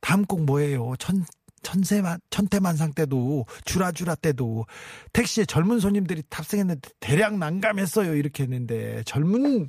다음 0.00 0.24
곡 0.24 0.44
뭐예요? 0.44 0.94
천, 0.98 1.24
천세만, 1.62 2.18
천태만상 2.30 2.92
때도, 2.94 3.46
주라주라 3.64 4.16
때도, 4.16 4.66
택시에 5.12 5.44
젊은 5.44 5.78
손님들이 5.78 6.22
탑승했는데 6.28 6.90
대략 7.00 7.38
난감했어요. 7.38 8.14
이렇게 8.16 8.42
했는데, 8.42 9.02
젊은 9.04 9.68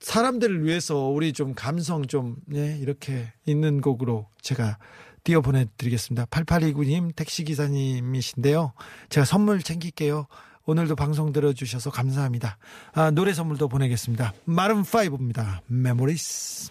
사람들을 0.00 0.64
위해서 0.64 1.06
우리 1.06 1.32
좀 1.32 1.54
감성 1.54 2.06
좀, 2.06 2.36
네, 2.46 2.76
이렇게 2.78 3.32
있는 3.46 3.80
곡으로 3.80 4.28
제가 4.42 4.78
띄워 5.24 5.40
보내드리겠습니다. 5.42 6.26
8829님 6.26 7.14
택시기사님이신데요. 7.16 8.72
제가 9.08 9.24
선물 9.24 9.62
챙길게요. 9.62 10.26
오늘도 10.66 10.94
방송 10.96 11.32
들어주셔서 11.32 11.90
감사합니다. 11.90 12.58
아, 12.92 13.10
노래 13.10 13.32
선물도 13.32 13.68
보내겠습니다. 13.68 14.32
Maroon 14.46 14.95
5입니다. 14.95 15.60
Memories. 15.66 16.70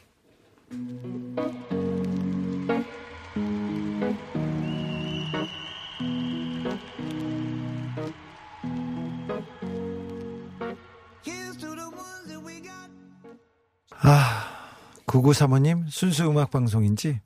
아, 14.01 14.69
9935님, 15.07 15.85
순수 15.89 16.29
음악 16.29 16.51
방송인지, 16.51 17.19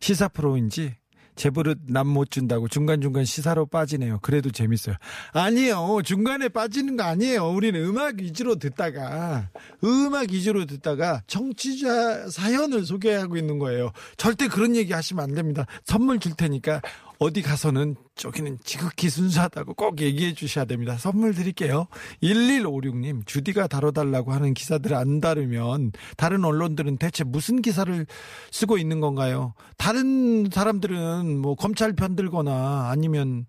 시사 0.00 0.28
프로인지, 0.28 0.99
제버릇 1.40 1.78
남 1.86 2.10
못 2.10 2.30
준다고 2.30 2.68
중간중간 2.68 3.24
시사로 3.24 3.64
빠지네요. 3.66 4.18
그래도 4.20 4.50
재밌어요. 4.50 4.96
아니에요. 5.32 6.00
중간에 6.04 6.48
빠지는 6.48 6.96
거 6.98 7.04
아니에요. 7.04 7.48
우리는 7.48 7.82
음악 7.82 8.16
위주로 8.16 8.56
듣다가, 8.56 9.48
음악 9.82 10.32
위주로 10.32 10.66
듣다가 10.66 11.22
청취자 11.28 12.28
사연을 12.28 12.84
소개하고 12.84 13.36
있는 13.36 13.58
거예요. 13.58 13.92
절대 14.18 14.48
그런 14.48 14.76
얘기 14.76 14.92
하시면 14.92 15.24
안 15.24 15.34
됩니다. 15.34 15.66
선물 15.84 16.18
줄 16.18 16.34
테니까 16.34 16.82
어디 17.20 17.42
가서는 17.42 17.96
저기는 18.16 18.58
지극히 18.64 19.10
순수하다고 19.10 19.74
꼭 19.74 20.00
얘기해 20.00 20.32
주셔야 20.32 20.64
됩니다. 20.64 20.96
선물 20.96 21.34
드릴게요. 21.34 21.86
1156님, 22.22 23.26
주디가 23.26 23.66
다뤄달라고 23.66 24.32
하는 24.32 24.54
기사들 24.54 24.94
안 24.94 25.20
다루면 25.20 25.92
다른 26.16 26.46
언론들은 26.46 26.96
대체 26.96 27.22
무슨 27.22 27.60
기사를 27.60 28.06
쓰고 28.50 28.78
있는 28.78 29.00
건가요? 29.00 29.52
다른 29.76 30.48
사람들은 30.50 31.38
뭐 31.38 31.56
검찰 31.56 31.92
편들거나 31.92 32.88
아니면 32.88 33.44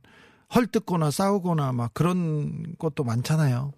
헐뜯거나 0.54 1.10
싸우거나 1.10 1.72
막 1.72 1.94
그런 1.94 2.76
것도 2.78 3.06
많잖아요. 3.06 3.72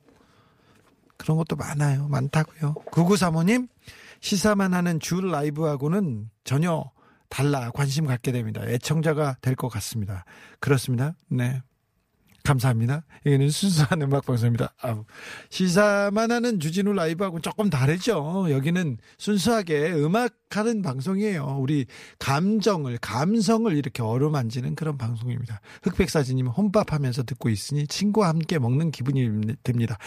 그런 1.17 1.37
것도 1.37 1.55
많아요. 1.55 2.07
많다고요. 2.07 2.73
9935님, 2.85 3.67
시사만 4.21 4.73
하는 4.73 4.99
주 4.99 5.21
라이브하고는 5.21 6.31
전혀 6.43 6.83
달라 7.33 7.71
관심 7.71 8.05
갖게 8.05 8.31
됩니다. 8.31 8.61
애청자가 8.63 9.37
될 9.41 9.55
것 9.55 9.67
같습니다. 9.69 10.23
그렇습니다. 10.59 11.15
네. 11.29 11.61
감사합니다. 12.43 13.03
여기는 13.25 13.49
순수한 13.49 14.01
음악 14.01 14.25
방송입니다. 14.25 14.73
아, 14.81 15.03
시사만 15.49 16.31
하는 16.31 16.59
주진우 16.59 16.93
라이브하고 16.93 17.39
조금 17.41 17.69
다르죠. 17.69 18.47
여기는 18.49 18.97
순수하게 19.17 19.93
음악하는 19.93 20.81
방송이에요. 20.81 21.57
우리 21.59 21.85
감정을, 22.19 22.97
감성을 22.99 23.75
이렇게 23.75 24.01
어루만지는 24.01 24.75
그런 24.75 24.97
방송입니다. 24.97 25.61
흑백사진님 25.83 26.47
혼밥하면서 26.47 27.23
듣고 27.23 27.49
있으니 27.49 27.87
친구와 27.87 28.29
함께 28.29 28.57
먹는 28.59 28.91
기분이 28.91 29.29
듭니다. 29.63 29.97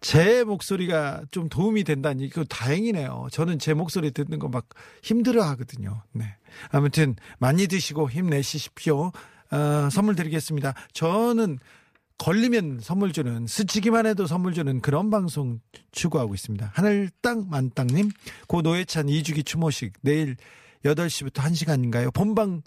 제 0.00 0.44
목소리가 0.44 1.22
좀 1.30 1.48
도움이 1.48 1.84
된다니 1.84 2.24
이거 2.24 2.44
다행이네요. 2.44 3.28
저는 3.30 3.58
제 3.58 3.74
목소리 3.74 4.10
듣는 4.10 4.38
거 4.38 4.46
막 4.48 4.68
힘들어 5.02 5.42
하거든요. 5.42 6.02
네. 6.12 6.24
아무튼 6.70 7.16
많이 7.38 7.66
드시고 7.66 8.10
힘내시십시오. 8.10 9.12
어, 9.50 9.88
선물 9.90 10.14
드리겠습니다. 10.16 10.74
저는 10.92 11.58
걸리면 12.18 12.80
선물 12.82 13.12
주는 13.12 13.46
스치기만 13.46 14.06
해도 14.06 14.26
선물 14.26 14.54
주는 14.54 14.80
그런 14.80 15.10
방송 15.10 15.60
추구하고 15.92 16.34
있습니다. 16.34 16.70
하늘 16.74 17.10
땅 17.20 17.46
만땅님 17.50 18.10
고 18.48 18.62
노회찬 18.62 19.08
이주기 19.08 19.44
추모식 19.44 19.92
내일 20.02 20.36
8시부터 20.84 21.34
1시간인가요? 21.34 22.12
본방 22.14 22.62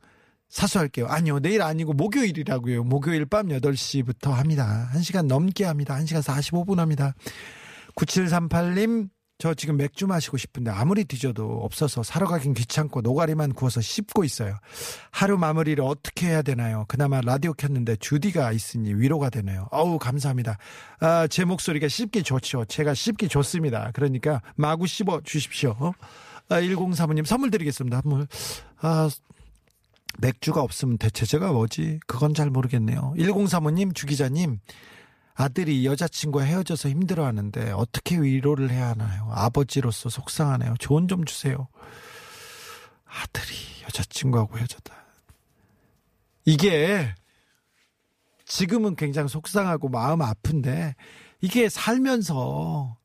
사수할게요. 0.49 1.07
아니요. 1.07 1.39
내일 1.39 1.61
아니고 1.61 1.93
목요일이라고요. 1.93 2.83
목요일 2.83 3.25
밤 3.25 3.47
8시부터 3.47 4.31
합니다. 4.31 4.89
1시간 4.95 5.27
넘게 5.27 5.63
합니다. 5.63 5.95
1시간 5.99 6.21
45분 6.23 6.77
합니다. 6.77 7.13
9738님 7.95 9.09
저 9.41 9.53
지금 9.53 9.77
맥주 9.77 10.05
마시고 10.05 10.35
싶은데 10.35 10.69
아무리 10.69 11.05
뒤져도 11.05 11.61
없어서 11.63 12.03
사러 12.03 12.27
가긴 12.27 12.53
귀찮고 12.53 12.99
노가리만 12.99 13.53
구워서 13.53 13.79
씹고 13.79 14.25
있어요. 14.25 14.57
하루 15.11 15.37
마무리를 15.37 15.81
어떻게 15.81 16.27
해야 16.27 16.41
되나요? 16.41 16.83
그나마 16.89 17.21
라디오 17.21 17.53
켰는데 17.53 17.95
주디가 17.95 18.51
있으니 18.51 18.93
위로가 18.93 19.29
되네요. 19.29 19.69
어우 19.71 19.97
감사합니다. 19.97 20.57
아, 20.99 21.25
제 21.27 21.45
목소리가 21.45 21.87
씹기 21.87 22.23
좋죠. 22.23 22.65
제가 22.65 22.93
씹기 22.93 23.29
좋습니다. 23.29 23.91
그러니까 23.93 24.41
마구 24.57 24.85
씹어 24.87 25.21
주십시오. 25.23 25.93
아, 26.49 26.59
1035님 26.59 27.25
선물 27.25 27.49
드리겠습니다. 27.49 28.01
선물. 28.01 28.27
아, 28.81 29.09
맥주가 30.17 30.61
없으면 30.61 30.97
대체제가 30.97 31.53
뭐지? 31.53 32.01
그건 32.07 32.33
잘 32.33 32.49
모르겠네요. 32.49 33.13
1035님, 33.15 33.95
주기자님, 33.95 34.59
아들이 35.33 35.85
여자친구와 35.85 36.43
헤어져서 36.43 36.89
힘들어하는데 36.89 37.71
어떻게 37.71 38.19
위로를 38.19 38.71
해야 38.71 38.89
하나요? 38.89 39.29
아버지로서 39.31 40.09
속상하네요. 40.09 40.75
조언 40.79 41.07
좀 41.07 41.25
주세요. 41.25 41.67
아들이 43.05 43.55
여자친구하고 43.83 44.57
헤어졌다. 44.57 44.93
이게 46.45 47.13
지금은 48.45 48.95
굉장히 48.95 49.29
속상하고 49.29 49.89
마음 49.89 50.21
아픈데 50.21 50.95
이게 51.41 51.69
살면서 51.69 52.97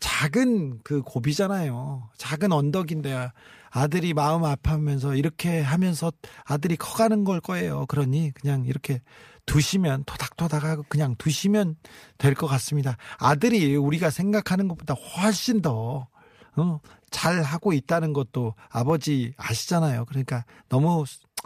작은 0.00 0.80
그 0.82 1.02
고비잖아요. 1.02 2.10
작은 2.18 2.52
언덕인데 2.52 3.30
아들이 3.70 4.14
마음 4.14 4.44
아파하면서 4.44 5.14
이렇게 5.14 5.60
하면서 5.60 6.12
아들이 6.44 6.76
커가는 6.76 7.24
걸 7.24 7.40
거예요. 7.40 7.86
그러니 7.86 8.32
그냥 8.34 8.64
이렇게 8.64 9.00
두시면 9.46 10.04
토닥토닥하고 10.04 10.84
그냥 10.88 11.14
두시면 11.16 11.76
될 12.18 12.34
것 12.34 12.46
같습니다. 12.46 12.96
아들이 13.18 13.76
우리가 13.76 14.10
생각하는 14.10 14.68
것보다 14.68 14.94
훨씬 14.94 15.62
더 15.62 16.08
어, 16.56 16.80
잘 17.10 17.42
하고 17.42 17.72
있다는 17.72 18.12
것도 18.12 18.54
아버지 18.70 19.32
아시잖아요. 19.36 20.04
그러니까 20.06 20.44
너무 20.68 21.04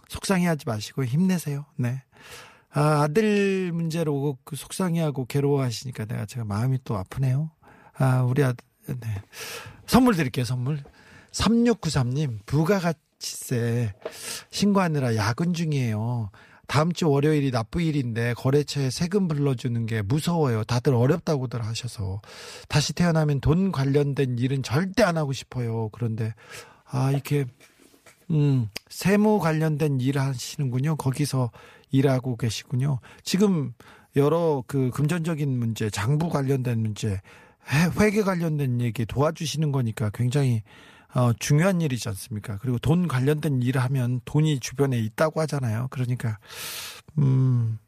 속상해하지 0.09 0.65
마시고 0.67 1.05
힘내세요. 1.05 1.67
네. 1.77 2.03
아, 2.73 3.03
아들 3.03 3.73
문제로 3.73 4.39
그 4.45 4.55
속상해하고 4.57 5.27
괴로워하시니까 5.27 6.05
내가 6.07 6.27
제가 6.27 6.45
마음이 6.45 6.79
또 6.85 6.97
아프네요. 6.97 7.51
아, 7.99 8.23
우리 8.23 8.45
아들, 8.45 8.65
네. 8.87 9.23
선물 9.87 10.15
드릴게요, 10.15 10.45
선물. 10.45 10.83
3693님, 11.33 12.39
부가가치세 12.47 13.93
신고하느라 14.51 15.17
야근 15.17 15.53
중이에요. 15.55 16.31
다음 16.71 16.93
주 16.93 17.11
월요일이 17.11 17.51
납부일인데 17.51 18.35
거래처에 18.35 18.91
세금 18.91 19.27
불러주는 19.27 19.87
게 19.87 20.03
무서워요. 20.03 20.63
다들 20.63 20.95
어렵다고들 20.95 21.65
하셔서 21.65 22.21
다시 22.69 22.93
태어나면 22.93 23.41
돈 23.41 23.73
관련된 23.73 24.39
일은 24.39 24.63
절대 24.63 25.03
안 25.03 25.17
하고 25.17 25.33
싶어요. 25.33 25.89
그런데 25.91 26.33
아 26.85 27.11
이렇게 27.11 27.45
음 28.31 28.69
세무 28.89 29.41
관련된 29.41 30.01
일 30.01 30.21
하시는군요. 30.21 30.95
거기서 30.95 31.51
일하고 31.91 32.37
계시군요. 32.37 33.01
지금 33.25 33.75
여러 34.15 34.63
그 34.69 34.91
금전적인 34.91 35.51
문제, 35.51 35.91
장부 35.91 36.29
관련된 36.29 36.79
문제, 36.79 37.21
회계 37.99 38.23
관련된 38.23 38.81
얘기 38.81 39.05
도와주시는 39.07 39.73
거니까 39.73 40.11
굉장히 40.15 40.63
어, 41.15 41.33
중요한 41.39 41.81
일이지 41.81 42.09
않습니까? 42.09 42.59
그리고 42.59 42.79
돈 42.79 43.09
관련된 43.09 43.63
일을 43.63 43.83
하면 43.83 44.21
돈이 44.25 44.61
주변에 44.61 44.99
있다고 44.99 45.41
하잖아요. 45.43 45.89
그러니까, 45.91 46.39
음, 47.19 47.79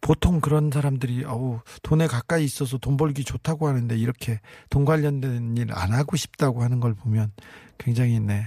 보통 0.00 0.40
그런 0.40 0.70
사람들이, 0.70 1.24
어우, 1.24 1.60
돈에 1.82 2.06
가까이 2.06 2.44
있어서 2.44 2.78
돈 2.78 2.96
벌기 2.96 3.24
좋다고 3.24 3.66
하는데 3.66 3.96
이렇게 3.96 4.40
돈 4.70 4.84
관련된 4.84 5.56
일 5.56 5.72
안 5.72 5.92
하고 5.92 6.16
싶다고 6.16 6.62
하는 6.62 6.80
걸 6.80 6.94
보면 6.94 7.32
굉장히, 7.78 8.20
네. 8.20 8.46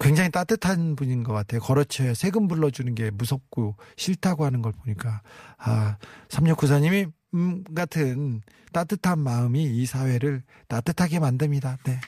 굉장히 0.00 0.30
따뜻한 0.30 0.96
분인 0.96 1.24
것 1.24 1.32
같아요. 1.32 1.60
거래처에 1.60 2.14
세금 2.14 2.48
불러주는 2.48 2.94
게 2.94 3.10
무섭고 3.10 3.76
싫다고 3.96 4.44
하는 4.44 4.62
걸 4.62 4.72
보니까, 4.72 5.22
아, 5.58 5.98
3694님이, 6.28 7.10
음, 7.34 7.62
같은 7.74 8.40
따뜻한 8.72 9.18
마음이 9.18 9.62
이 9.64 9.86
사회를 9.86 10.42
따뜻하게 10.68 11.18
만듭니다. 11.20 11.78
네. 11.84 12.00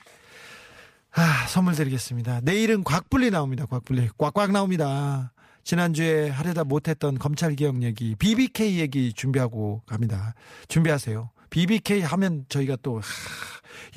아, 1.13 1.47
선물 1.49 1.75
드리겠습니다. 1.75 2.41
내일은 2.43 2.85
곽불리 2.85 3.31
나옵니다. 3.31 3.67
곽불리. 3.67 4.11
꽉꽉 4.17 4.53
나옵니다. 4.53 5.33
지난주에 5.65 6.31
하려다 6.31 6.65
못했던 6.65 7.19
검찰 7.19 7.55
개혁 7.55 7.83
얘기, 7.83 8.15
BBK 8.17 8.79
얘기 8.81 9.13
준비하고 9.13 9.83
갑니다. 9.87 10.35
준비하세요. 10.69 11.31
BBK 11.51 12.01
하면 12.03 12.45
저희가 12.49 12.77
또 12.83 12.99
하, 12.99 13.03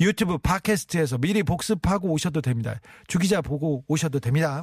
유튜브 0.00 0.38
팟캐스트에서 0.38 1.18
미리 1.18 1.42
복습하고 1.42 2.10
오셔도 2.10 2.40
됩니다. 2.40 2.78
주기자 3.06 3.40
보고 3.40 3.84
오셔도 3.86 4.18
됩니다. 4.20 4.62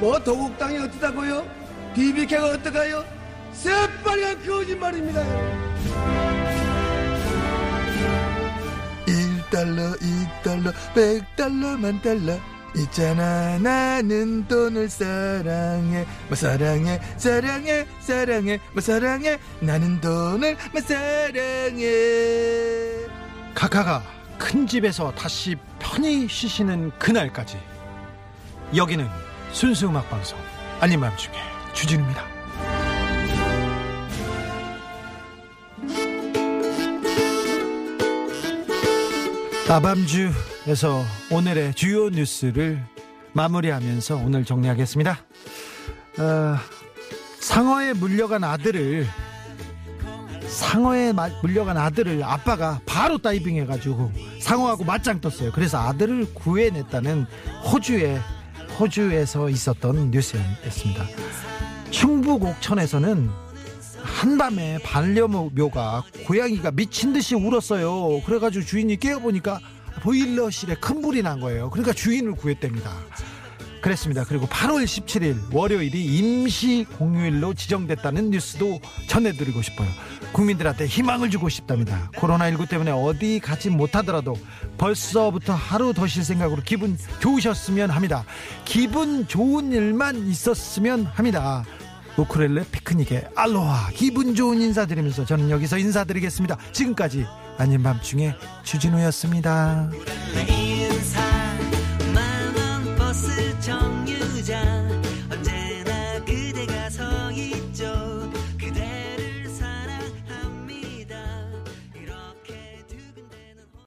뭐 0.00 0.18
도곡당이 0.18 0.78
어떠다고요? 0.78 1.46
BBK가 1.94 2.48
어떠가요? 2.50 3.04
새 3.52 3.70
빨간 4.04 4.46
거짓말입니다. 4.46 5.22
1달러, 9.06 9.98
2달러, 10.00 10.72
100달러, 10.94 11.78
만달러. 11.78 12.38
있잖아 12.76 13.56
나는 13.58 14.48
돈을 14.48 14.88
사랑해 14.88 16.04
뭐 16.26 16.34
사랑해 16.34 17.00
사랑해 17.16 17.86
사랑해 18.00 18.58
뭐 18.72 18.80
사랑해 18.80 19.38
나는 19.60 20.00
돈을 20.00 20.56
뭐 20.72 20.80
사랑해 20.80 21.86
카카가 23.54 24.02
큰 24.38 24.66
집에서 24.66 25.12
다시 25.12 25.54
편히 25.78 26.26
쉬시는 26.26 26.90
그날까지 26.98 27.58
여기는 28.74 29.08
순수 29.52 29.86
음악 29.86 30.10
방송 30.10 30.36
알림 30.80 31.00
밤중에 31.00 31.36
주진우입니다. 31.74 32.33
다밤주에서 39.66 41.02
오늘의 41.30 41.74
주요 41.74 42.10
뉴스를 42.10 42.84
마무리하면서 43.32 44.16
오늘 44.16 44.44
정리하겠습니다. 44.44 45.18
어, 46.18 46.56
상어에 47.40 47.94
물려간 47.94 48.44
아들을 48.44 49.06
상어에 50.46 51.12
물려간 51.42 51.78
아들을 51.78 52.22
아빠가 52.22 52.78
바로 52.84 53.18
다이빙 53.18 53.56
해가지고 53.56 54.12
상어하고 54.40 54.84
맞짱 54.84 55.20
떴어요. 55.20 55.50
그래서 55.52 55.78
아들을 55.78 56.34
구해냈다는 56.34 57.26
호주의 57.72 58.20
호주에서 58.78 59.48
있었던 59.48 60.10
뉴스였습니다. 60.10 61.04
충북 61.90 62.44
옥천에서는 62.44 63.43
한밤에 64.04 64.78
반려묘가 64.84 66.04
고양이가 66.26 66.70
미친 66.72 67.12
듯이 67.12 67.34
울었어요. 67.34 68.22
그래가지고 68.24 68.64
주인이 68.64 68.96
깨어보니까 68.98 69.58
보일러실에 70.02 70.74
큰 70.74 71.00
불이 71.00 71.22
난 71.22 71.40
거예요. 71.40 71.70
그러니까 71.70 71.92
주인을 71.92 72.32
구했답니다. 72.32 72.92
그랬습니다. 73.80 74.24
그리고 74.26 74.46
8월 74.46 74.84
17일 74.84 75.52
월요일이 75.54 76.02
임시 76.04 76.86
공휴일로 76.98 77.52
지정됐다는 77.52 78.30
뉴스도 78.30 78.80
전해드리고 79.08 79.60
싶어요. 79.60 79.88
국민들한테 80.32 80.86
희망을 80.86 81.28
주고 81.30 81.50
싶답니다. 81.50 82.10
코로나19 82.16 82.68
때문에 82.68 82.90
어디 82.92 83.40
가지 83.40 83.68
못하더라도 83.68 84.36
벌써부터 84.78 85.52
하루 85.54 85.92
더 85.92 86.06
쉴 86.06 86.24
생각으로 86.24 86.62
기분 86.64 86.96
좋으셨으면 87.20 87.90
합니다. 87.90 88.24
기분 88.64 89.28
좋은 89.28 89.70
일만 89.72 90.28
있었으면 90.28 91.04
합니다. 91.04 91.62
우크렐레 92.16 92.64
피크닉의 92.70 93.28
알로하 93.34 93.90
기분 93.90 94.34
좋은 94.34 94.60
인사드리면서 94.60 95.24
저는 95.24 95.50
여기서 95.50 95.78
인사드리겠습니다. 95.78 96.56
지금까지 96.72 97.26
아닌 97.58 97.82
밤중에 97.82 98.34
주진우였습니다. 98.62 99.90
이 100.48 100.83